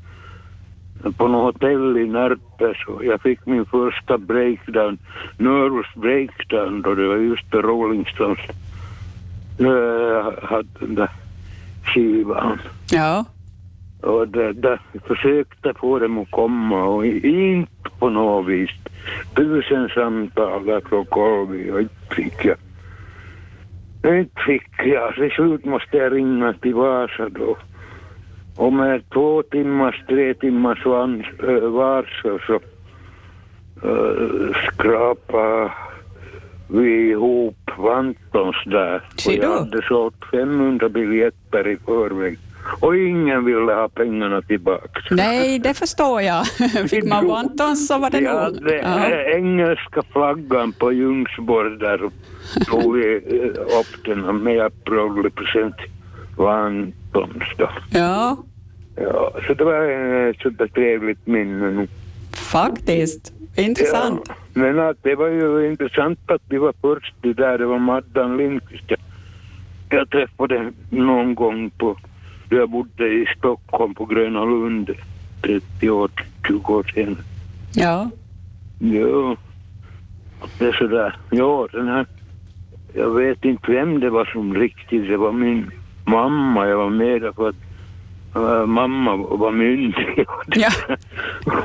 på 1.16 1.28
något 1.28 1.54
hotell 1.54 1.98
i 1.98 2.06
Närpes 2.06 2.76
och 2.88 3.04
jag 3.04 3.20
fick 3.20 3.46
min 3.46 3.64
första 3.64 4.18
breakdown, 4.18 4.98
nervous 5.36 5.86
breakdown 5.94 6.82
då 6.82 6.94
det 6.94 7.08
var 7.08 7.16
just 7.16 7.50
det 7.50 7.62
Rolling 7.62 8.06
Stones. 8.14 8.40
Jag 9.58 10.32
hade 10.42 10.68
den 10.78 10.94
där 10.94 11.10
skivan 11.84 12.60
ja, 12.90 13.24
och 14.00 14.28
det, 14.28 14.52
det, 14.52 14.78
försökte 15.06 15.74
få 15.74 15.98
dem 15.98 16.18
att 16.18 16.30
komma 16.30 16.84
och 16.84 17.06
inte 17.06 17.90
på 17.98 18.10
något 18.10 18.46
vis. 18.46 18.70
Tusen 19.34 19.88
samtal 19.88 20.80
från 20.88 21.06
Kolvi 21.06 21.70
och 21.70 21.80
inte 21.80 22.14
fick 22.14 22.44
jag. 22.44 22.56
Inte 24.04 24.40
fick 24.46 24.70
jag. 24.84 25.14
Till 25.14 25.30
slut 25.30 25.64
måste 25.64 25.96
jag 25.96 26.12
ringa 26.12 26.52
till 26.52 26.74
Vasa 26.74 27.28
då. 27.28 27.56
Och 28.56 28.72
med 28.72 29.10
två 29.10 29.42
timmars, 29.42 30.02
tre 30.08 30.34
timmars 30.34 30.86
äh, 30.86 31.70
varsel 31.70 32.38
så 32.46 32.54
äh, 33.88 34.56
skrapa 34.72 35.72
vi 36.68 37.10
ihop 37.10 37.70
Vantons 37.78 38.56
där. 38.66 39.02
Och 39.26 39.32
jag 39.32 39.58
hade 39.58 39.82
sålt 39.82 40.24
500 40.30 40.88
biljetter 40.88 41.68
i 41.68 41.76
förväg. 41.76 42.38
Och 42.80 42.96
ingen 42.96 43.44
ville 43.44 43.72
ha 43.72 43.88
pengarna 43.88 44.42
tillbaka. 44.42 45.00
nej, 45.10 45.58
det 45.58 45.74
förstår 45.74 46.22
jag. 46.22 46.46
Fick 46.90 47.04
man 47.04 47.26
Vantons 47.28 47.88
så 47.88 47.98
var 47.98 48.10
det 48.10 48.20
nog. 48.20 48.32
hade 48.32 48.76
Ja. 48.76 49.10
engelska 49.36 50.02
flaggan 50.12 50.72
på 50.72 50.92
Ljungsborg 50.92 51.78
där 51.78 52.10
tog 52.66 52.94
vi 52.96 53.14
äh, 53.16 53.78
upp 53.80 54.04
den 54.04 54.36
med 54.42 54.60
approval 54.66 55.30
present 55.30 55.74
Vantons 56.36 57.44
då. 57.58 57.68
ja, 57.90 58.36
Ja, 58.96 59.32
så 59.46 59.54
det 59.54 59.64
var 59.64 59.84
ett 60.30 60.40
sånt 60.40 60.58
där 60.58 60.66
trevligt 60.66 61.26
minne 61.26 61.86
faktiskt. 62.32 63.32
Intressant. 63.56 64.22
Ja, 64.28 64.34
men 64.54 64.78
att 64.80 64.96
det 65.02 65.14
var 65.14 65.28
ju 65.28 65.66
intressant 65.70 66.18
att 66.30 66.42
vi 66.48 66.58
var 66.58 66.74
först 66.80 67.14
där, 67.22 67.58
det 67.58 67.66
var 67.66 67.78
Maddan 67.78 68.36
Lindqvist. 68.36 68.84
Jag 69.90 70.10
träffade 70.10 70.72
någon 70.90 71.34
gång 71.34 71.70
på, 71.70 71.96
då 72.52 72.58
jag 72.58 72.70
bodde 72.70 73.08
i 73.08 73.26
Stockholm 73.38 73.94
på 73.94 74.04
Gröna 74.04 74.44
Lund, 74.44 74.90
30 75.42 75.90
år, 75.90 76.10
20 76.48 76.74
år 76.74 76.92
sedan. 76.94 77.18
Ja, 77.74 78.10
Ja, 78.84 79.36
det 80.58 80.66
är 80.66 80.72
sådär. 80.72 81.16
Ja, 81.30 81.68
den 81.72 81.88
här, 81.88 82.06
jag 82.94 83.10
vet 83.10 83.44
inte 83.44 83.72
vem 83.72 84.00
det 84.00 84.10
var 84.10 84.24
som 84.24 84.54
riktigt, 84.54 85.08
det 85.08 85.16
var 85.16 85.32
min 85.32 85.70
mamma, 86.04 86.68
jag 86.68 86.76
var 86.76 86.90
med 86.90 87.22
där 87.22 87.32
för 87.32 87.48
att 87.48 87.56
äh, 88.34 88.66
mamma 88.66 89.16
var 89.16 89.50
myndig. 89.50 90.26
Ja. 90.46 90.70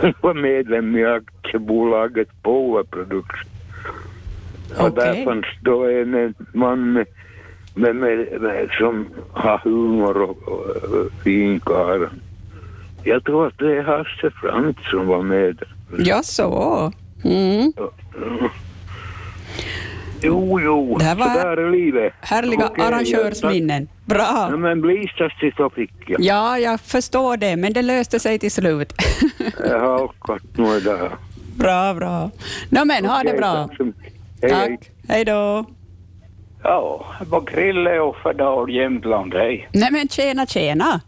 Hon 0.01 0.13
var 0.21 0.33
medlem 0.33 0.95
i 0.95 1.05
aktiebolaget 1.05 2.43
Power 2.43 2.83
Production. 2.83 3.49
Och 4.79 4.91
där 4.91 5.25
fanns 5.25 5.45
då 5.61 5.85
en 5.85 6.33
man 6.53 6.93
med, 6.93 7.07
med, 7.77 7.95
med, 7.95 8.41
med, 8.41 8.69
som 8.79 9.07
har 9.31 9.57
humor 9.57 10.21
och, 10.21 10.47
och, 10.47 10.59
och 10.83 11.11
fin 11.23 11.59
karl. 11.59 12.07
Jag 13.03 13.23
tror 13.23 13.47
att 13.47 13.57
det 13.57 13.77
är 13.77 13.83
Hasse 13.83 14.31
Frans 14.41 14.77
som 14.91 15.07
var 15.07 15.21
med. 15.23 15.63
ja 15.97 16.23
så. 16.23 16.91
Mm. 17.23 17.73
Jo, 20.21 20.59
jo, 20.61 20.97
Det 20.99 21.05
här 21.05 21.15
var 21.15 21.25
så 21.29 21.33
där 21.39 21.57
är 21.57 21.71
livet. 21.71 22.13
Härliga 22.21 22.65
Okej, 22.67 22.85
arrangörsminnen. 22.85 23.87
Ja, 24.05 24.15
Bra. 24.15 24.57
men 24.57 24.81
blistas 24.81 25.31
till 25.39 25.53
så 25.57 25.69
fick 25.69 25.91
jag. 26.07 26.21
Ja, 26.21 26.57
jag 26.59 26.79
förstår 26.81 27.37
det, 27.37 27.55
men 27.55 27.73
det 27.73 27.81
löste 27.81 28.19
sig 28.19 28.39
till 28.39 28.51
slut. 28.51 28.93
Jag 29.69 29.79
har 29.79 29.97
orkat 30.05 30.41
några 30.57 30.79
dagar. 30.79 31.11
bra, 31.55 31.93
bra. 31.93 32.31
Nå 32.69 32.85
men, 32.85 33.05
ha 33.05 33.23
det 33.23 33.29
Okej, 33.29 33.37
bra. 33.39 33.67
tack. 33.67 33.87
Hej, 34.41 34.51
hej. 34.51 34.77
Tack. 34.77 34.89
Hej 35.07 35.25
då. 35.25 35.65
Ja, 36.63 37.05
var 37.29 37.41
Krille 37.41 37.99
Offerdal, 37.99 38.69
Jämtland, 38.69 39.33
hej. 39.33 39.69
Nej 39.71 39.91
men 39.91 40.07
tjena, 40.07 40.45
tjena. 40.45 41.01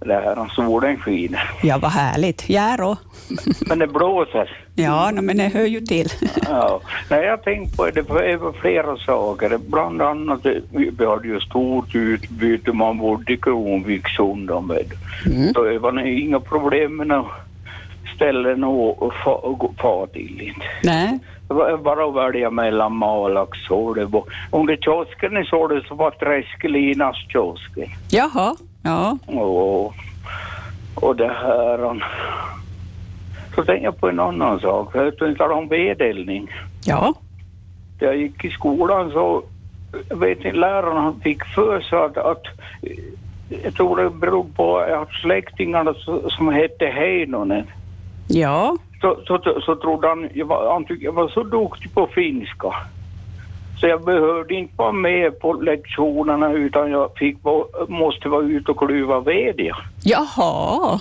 Det 0.00 0.14
här 0.14 0.38
om 0.38 0.48
solen 0.48 0.96
skiner. 0.96 1.50
Ja, 1.62 1.78
vad 1.82 1.90
härligt. 1.90 2.48
Järå. 2.48 2.96
Men 3.66 3.78
det 3.78 3.86
blåser. 3.86 4.50
Ja, 4.74 5.10
no, 5.10 5.20
men 5.20 5.36
det 5.36 5.48
hör 5.48 5.64
ju 5.64 5.80
till. 5.80 6.08
Ja. 6.48 6.80
Nej, 7.10 7.24
jag 7.24 7.42
tänkte 7.42 7.76
på 7.76 7.84
det, 7.84 7.92
det 7.92 8.36
var 8.36 8.52
flera 8.52 8.96
saker. 8.96 9.58
Bland 9.58 10.02
annat, 10.02 10.46
vi 10.70 11.06
hade 11.06 11.28
ju 11.28 11.40
stort 11.40 11.94
utbyte, 11.94 12.72
man 12.72 12.98
bodde 12.98 13.32
i 13.32 13.36
Kronvikssund. 13.36 14.50
Mm. 14.50 15.52
Så 15.54 15.62
det 15.62 15.78
var 15.78 16.06
inga 16.06 16.40
problem 16.40 16.96
med 16.96 17.06
några 17.06 17.30
ställen 18.16 18.64
att 18.64 19.14
fara 19.82 20.06
till. 20.06 20.52
Nej. 20.82 21.18
Bara 21.82 22.10
välja 22.10 22.50
mellan 22.50 22.96
Malax 22.96 23.70
och 23.70 23.96
var, 23.96 24.24
under 24.52 24.76
kiosken 24.76 25.36
i 25.36 25.44
Såle 25.44 25.82
så 25.88 25.94
var 25.94 26.10
Träskelinas 26.10 27.16
kiosken. 27.28 27.88
Jaha. 28.10 28.56
Ja. 28.82 29.18
Och, 29.26 29.94
och 30.94 31.16
det 31.16 31.32
här... 31.32 32.02
Så 33.54 33.64
tänkte 33.64 33.84
jag 33.84 34.00
på 34.00 34.08
en 34.08 34.20
annan 34.20 34.60
sak. 34.60 34.90
Jag 34.94 35.18
tänkte 35.18 35.44
om 35.44 35.68
vedeldning. 35.68 36.50
Ja. 36.84 37.14
När 38.00 38.08
jag 38.08 38.16
gick 38.16 38.44
i 38.44 38.50
skolan 38.50 39.10
så 39.10 39.42
vet 40.10 40.38
inte, 40.38 40.52
lärarna 40.52 41.00
han 41.00 41.20
fick 41.20 41.44
för 41.44 41.80
sig 41.80 41.98
att, 41.98 42.16
att 42.16 42.42
jag 43.64 43.74
tror 43.74 43.96
det 43.96 44.10
beror 44.10 44.46
på 44.56 44.78
att 44.78 45.12
släktingarna 45.22 45.94
som 46.28 46.48
hette 46.48 46.86
Heinonen 46.86 47.66
Ja. 48.28 48.76
Så, 49.02 49.18
så, 49.26 49.60
så, 49.66 49.76
trodde 49.76 50.08
han, 50.08 50.28
jag 50.34 50.46
var, 50.46 50.72
han 50.72 50.84
tyckte 50.84 51.04
jag 51.04 51.12
var 51.12 51.28
så 51.28 51.42
duktig 51.42 51.94
på 51.94 52.06
finska. 52.06 52.74
Så 53.80 53.86
jag 53.86 54.04
behövde 54.04 54.54
inte 54.54 54.74
vara 54.76 54.92
med 54.92 55.40
på 55.40 55.52
lektionerna 55.52 56.52
utan 56.52 56.90
jag 56.90 57.10
fick, 57.16 57.36
måste 57.88 58.28
vara 58.28 58.42
ute 58.42 58.70
och 58.70 58.78
klyva 58.78 59.20
ved. 59.20 59.54
Ja. 59.56 59.76
Jaha. 60.04 61.00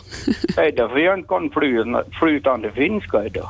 Det 0.56 0.62
är 0.62 0.72
därför 0.72 0.98
jag 0.98 1.20
inte 1.20 1.28
kan 1.28 1.50
flytande, 1.50 2.04
flytande 2.20 2.72
finska 2.72 3.26
idag. 3.26 3.50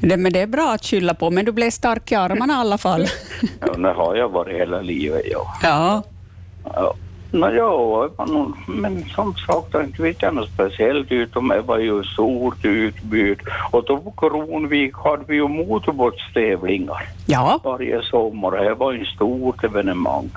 Det, 0.00 0.16
men 0.16 0.32
det 0.32 0.40
är 0.40 0.46
bra 0.46 0.72
att 0.72 0.84
skylla 0.84 1.14
på, 1.14 1.30
men 1.30 1.44
du 1.44 1.52
blev 1.52 1.70
stark 1.70 2.12
i 2.12 2.14
armarna 2.14 2.52
i 2.52 2.56
alla 2.56 2.78
fall. 2.78 3.06
Ja, 3.60 3.72
det 3.72 3.92
har 3.92 4.16
jag 4.16 4.28
varit 4.28 4.54
hela 4.54 4.80
livet, 4.80 5.22
ja. 5.24 5.46
Ja. 5.62 6.02
ja. 6.64 6.94
Var 8.16 8.26
nog- 8.26 8.54
men 8.68 9.04
som 9.04 9.34
sagt, 9.34 9.66
jag 9.72 9.84
inte 9.84 10.02
vet 10.02 10.22
jag 10.22 10.34
något 10.34 10.48
speciellt 10.48 11.12
utom 11.12 11.48
det 11.48 11.60
var 11.60 11.78
ju 11.78 12.04
stort 12.04 12.64
utbud. 12.64 13.38
Och 13.70 13.84
då 13.84 13.96
på 13.98 14.10
Kronvik 14.10 14.94
hade 15.04 15.24
vi 15.28 15.34
ju 15.34 15.48
motorbåtstävlingar. 15.48 17.02
Ja. 17.26 17.60
varje 17.64 18.02
sommar. 18.02 18.50
Det 18.64 18.74
var 18.74 18.94
ett 18.94 19.06
stort 19.08 19.64
evenemang. 19.64 20.30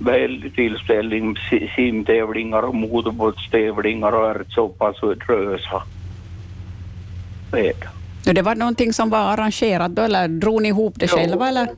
Väldig 0.00 0.54
tillställning, 0.54 1.36
si- 1.50 1.70
simtävlingar 1.76 2.62
och 2.62 2.74
motorbåtstävlingar 2.74 4.12
och 4.12 4.30
ärtsoppa 4.30 4.92
så 5.00 5.14
drösa. 5.14 5.82
Och 8.28 8.34
Det 8.34 8.42
var 8.42 8.54
någonting 8.54 8.92
som 8.92 9.10
var 9.10 9.18
arrangerat 9.18 9.90
då, 9.96 10.02
eller 10.02 10.28
drog 10.28 10.62
ni 10.62 10.68
ihop 10.68 10.94
det 10.96 11.06
Jo. 11.10 11.16
själva? 11.18 11.48
Eller? 11.48 11.68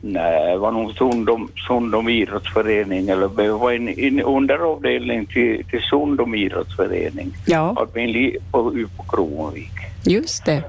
Nej, 0.00 0.52
det 0.52 0.58
var 0.58 0.72
nog 0.72 0.92
Sundom, 0.92 1.48
Sundom 1.66 2.08
idrottsförening 2.08 3.08
eller 3.08 3.28
det 3.28 3.52
var 3.52 3.72
en, 3.72 3.88
en 3.88 4.20
underavdelning 4.20 5.26
till, 5.26 5.64
till 5.64 5.80
Sundom 5.82 6.34
idrottsförening. 6.34 7.32
Ja. 7.46 7.74
Hade 7.78 7.90
vi 7.94 8.02
en 8.02 8.12
li, 8.12 8.36
på, 8.50 8.72
på 8.96 9.02
Kronvik. 9.02 9.72
Just 10.04 10.44
det. 10.44 10.64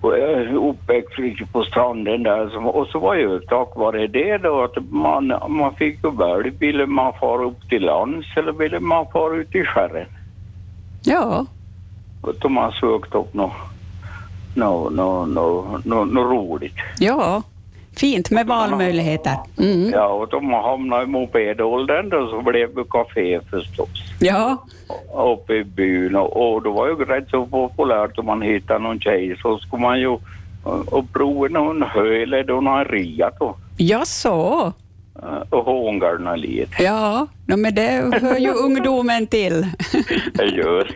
Och 0.00 0.18
jag 0.18 0.30
är 0.30 0.54
uppväxt 0.54 1.18
lite 1.18 1.46
på 1.46 1.64
stranden 1.64 2.22
där. 2.22 2.66
Och 2.66 2.86
så 2.86 2.98
var 2.98 3.14
ju 3.14 3.40
tack 3.40 3.76
vare 3.76 4.06
det 4.06 4.38
då 4.38 4.62
att 4.62 4.90
man, 4.90 5.32
man 5.48 5.74
fick 5.74 6.04
ju 6.04 6.10
välja. 6.10 6.52
Ville 6.58 6.86
man 6.86 7.12
fara 7.20 7.44
upp 7.44 7.68
till 7.68 7.82
lands 7.82 8.26
eller 8.36 8.52
ville 8.52 8.80
man 8.80 9.06
fara 9.12 9.36
ut 9.36 9.54
i 9.54 9.64
skärren? 9.64 10.06
Ja. 11.02 11.46
Då 12.40 12.48
man 12.48 12.72
sökt 12.72 13.14
upp 13.14 13.34
något 13.34 13.52
no, 14.56 14.90
no, 14.90 15.26
no, 15.26 15.80
no, 15.84 16.04
no 16.04 16.20
roligt. 16.20 16.76
Ja. 16.98 17.42
Fint 17.96 18.30
med 18.30 18.46
valmöjligheter. 18.46 19.36
Mm. 19.58 19.90
Ja, 19.90 20.06
och 20.06 20.44
man 20.44 20.64
hamnade 20.64 21.02
i 21.02 21.06
mopedåldern 21.06 22.08
då 22.08 22.28
så 22.30 22.42
blev 22.42 22.74
det 22.74 22.84
café 22.90 23.40
förstås. 23.50 23.88
Ja. 24.20 24.56
Uppe 25.14 25.54
i 25.54 25.64
byn 25.64 26.16
och, 26.16 26.54
och 26.54 26.62
då 26.62 26.72
var 26.72 26.88
ju 26.88 26.94
rätt 26.94 27.30
så 27.30 27.46
populärt 27.46 28.18
om 28.18 28.26
man 28.26 28.42
hittade 28.42 28.78
någon 28.78 29.00
tjej 29.00 29.36
så 29.42 29.58
skulle 29.58 29.82
man 29.82 30.00
ju 30.00 30.18
och 30.86 31.12
prova 31.12 31.48
någon 31.48 31.82
hö 31.82 32.22
eller 32.22 32.44
då 32.44 32.60
någon 32.60 32.84
ria 32.84 33.30
då. 33.38 33.56
Ja, 33.76 34.04
så. 34.04 34.72
Och 35.50 35.64
hångarna 35.64 36.36
lite. 36.36 36.82
Ja, 36.82 37.26
no, 37.46 37.56
men 37.56 37.74
det 37.74 38.18
hör 38.22 38.38
ju 38.38 38.50
ungdomen 38.64 39.26
till. 39.26 39.66
Jag 40.34 40.48
gör. 40.48 40.90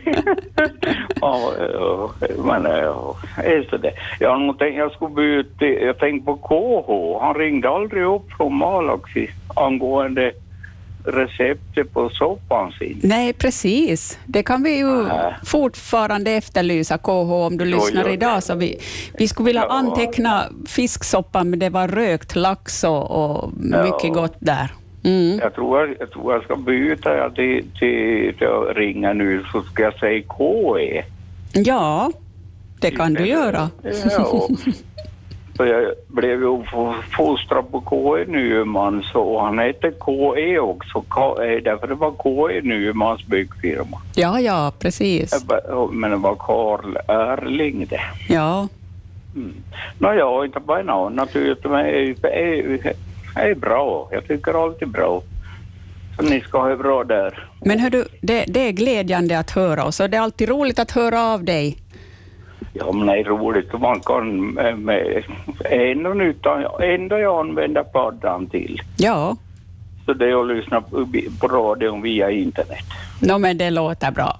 men 2.43 2.65
är 2.65 3.69
så 3.69 3.77
det. 3.77 3.93
Jag 4.19 4.29
har 4.29 4.37
nog 4.37 4.59
tänkt 4.59 4.77
jag 4.77 4.91
skulle 4.91 5.15
byta, 5.15 5.65
jag 5.65 5.97
tänkte 5.97 6.25
på 6.25 6.35
KH. 6.35 7.23
Han 7.25 7.35
ringde 7.35 7.69
aldrig 7.69 8.03
upp 8.03 8.31
från 8.37 8.55
Malaxi 8.55 9.29
angående 9.55 10.31
receptet 11.05 11.93
på 11.93 12.09
soppan 12.09 12.71
sin. 12.71 12.99
Nej, 13.03 13.33
precis. 13.33 14.19
Det 14.25 14.43
kan 14.43 14.63
vi 14.63 14.77
ju 14.77 15.03
Nej. 15.03 15.35
fortfarande 15.45 16.31
efterlysa, 16.31 16.97
KH, 16.97 17.07
om 17.31 17.57
du 17.57 17.65
Jo, 17.65 17.77
lyssnar 17.77 18.03
det. 18.03 18.11
idag. 18.11 18.43
Så 18.43 18.55
vi, 18.55 18.77
vi 19.17 19.27
skulle 19.27 19.45
vilja 19.45 19.65
Ja. 19.69 19.73
anteckna 19.73 20.43
fisksoppan, 20.67 21.49
men 21.49 21.59
det 21.59 21.69
var 21.69 21.87
rökt 21.87 22.35
lax 22.35 22.83
och, 22.83 23.11
och 23.11 23.51
Ja. 23.71 23.83
mycket 23.83 24.13
gott 24.13 24.35
där. 24.39 24.71
Mm. 25.03 25.39
Jag 25.39 25.55
tror 25.55 25.79
jag, 25.79 25.95
jag 25.99 26.11
tror 26.11 26.33
jag 26.33 26.43
ska 26.43 26.55
byta 26.55 27.15
ja, 27.17 27.29
till, 27.29 27.65
till, 27.79 28.33
till 28.37 28.47
att 28.47 28.77
ringa 28.77 29.13
nu 29.13 29.43
så 29.51 29.61
ska 29.61 29.83
jag 29.83 29.99
säga 29.99 30.23
KE. 30.37 31.03
Ja, 31.53 32.11
det 32.81 32.91
kan 32.91 33.13
du 33.13 33.25
göra. 33.27 33.69
Ja. 33.83 34.47
Så 35.57 35.65
jag 35.65 35.91
blev 36.07 36.41
ju 36.41 36.63
fostrad 37.17 37.71
på 37.71 37.81
KE 37.89 38.31
Nyman 38.31 39.03
så 39.13 39.39
han 39.39 39.59
hette 39.59 39.91
KE 40.05 40.59
också. 40.59 41.03
KE, 41.15 41.59
därför 41.59 41.87
det 41.87 41.95
var 41.95 42.11
KE 42.11 42.61
Nymans 42.61 43.25
byggfirma. 43.25 43.97
Ja, 44.15 44.39
ja, 44.39 44.71
precis. 44.79 45.45
Men 45.91 46.11
det 46.11 46.17
var 46.17 46.35
Karl 46.35 46.97
Erling 47.07 47.85
det. 47.89 48.01
Ja. 48.29 48.67
Nåja, 49.97 50.45
inte 50.45 50.59
bara 50.59 50.83
något 50.83 51.11
annat 51.11 51.35
utan 51.35 51.71
det 51.71 52.95
är 53.35 53.55
bra. 53.55 54.09
Jag 54.11 54.27
tycker 54.27 54.63
allt 54.63 54.81
är 54.81 54.85
bra. 54.85 55.21
Så 56.15 56.23
ni 56.23 56.41
ska 56.41 56.61
ha 56.61 56.69
det 56.69 56.77
bra 56.77 57.03
där. 57.03 57.47
Men 57.65 57.79
hör 57.79 57.89
du, 57.89 58.05
det, 58.21 58.45
det 58.47 58.67
är 58.67 58.71
glädjande 58.71 59.39
att 59.39 59.51
höra 59.51 59.83
och 59.83 59.93
så 59.93 60.07
det 60.07 60.17
är 60.17 60.21
alltid 60.21 60.49
roligt 60.49 60.79
att 60.79 60.91
höra 60.91 61.23
av 61.23 61.43
dig. 61.43 61.77
Ja, 62.73 62.91
men 62.91 63.07
det 63.07 63.19
är 63.19 63.23
roligt 63.23 63.79
man 63.79 63.99
kan 63.99 64.53
med, 64.53 64.79
med 64.79 65.23
ändå, 65.65 66.09
nytta, 66.13 66.83
ändå 66.83 67.17
jag 67.17 67.39
använder 67.39 67.83
paddan 67.83 68.47
till. 68.49 68.81
Ja, 68.97 69.37
Så 70.05 70.13
det 70.13 70.29
är 70.29 70.41
att 70.41 70.47
lyssna 70.57 70.81
på, 70.81 71.47
radion 71.47 72.01
via 72.01 72.31
internet. 72.31 72.85
no, 73.21 73.37
men 73.37 73.57
det 73.57 73.69
låter 73.69 74.11
bra. 74.11 74.39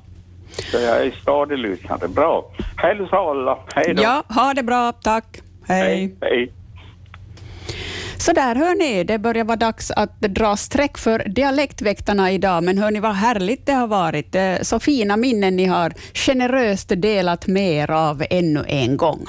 Så 0.71 0.77
jag 0.79 1.05
är 1.05 1.11
stadig 1.21 1.57
lyssnare. 1.57 2.07
Bra. 2.07 2.45
Hälsa 2.77 3.15
alla. 3.17 3.57
Hej 3.75 3.93
då. 3.93 4.03
Ja, 4.03 4.23
ha 4.29 4.53
det 4.53 4.63
bra. 4.63 4.91
Tack. 4.91 5.25
Hej. 5.67 6.15
Hej. 6.21 6.51
Så 8.25 8.33
där 8.33 8.55
hör 8.55 8.75
ni, 8.75 9.03
det 9.03 9.19
börjar 9.19 9.43
vara 9.43 9.55
dags 9.55 9.91
att 9.91 10.21
dra 10.21 10.57
streck 10.57 10.97
för 10.97 11.23
dialektväktarna 11.27 12.31
idag, 12.31 12.63
men 12.63 12.77
hör 12.77 12.91
ni 12.91 12.99
vad 12.99 13.15
härligt 13.15 13.65
det 13.65 13.73
har 13.73 13.87
varit. 13.87 14.35
Eh, 14.35 14.55
så 14.61 14.79
fina 14.79 15.17
minnen 15.17 15.55
ni 15.55 15.65
har 15.65 15.93
generöst 16.13 16.91
delat 16.95 17.47
med 17.47 17.73
er 17.73 17.91
av 17.91 18.23
ännu 18.29 18.63
en 18.67 18.97
gång. 18.97 19.19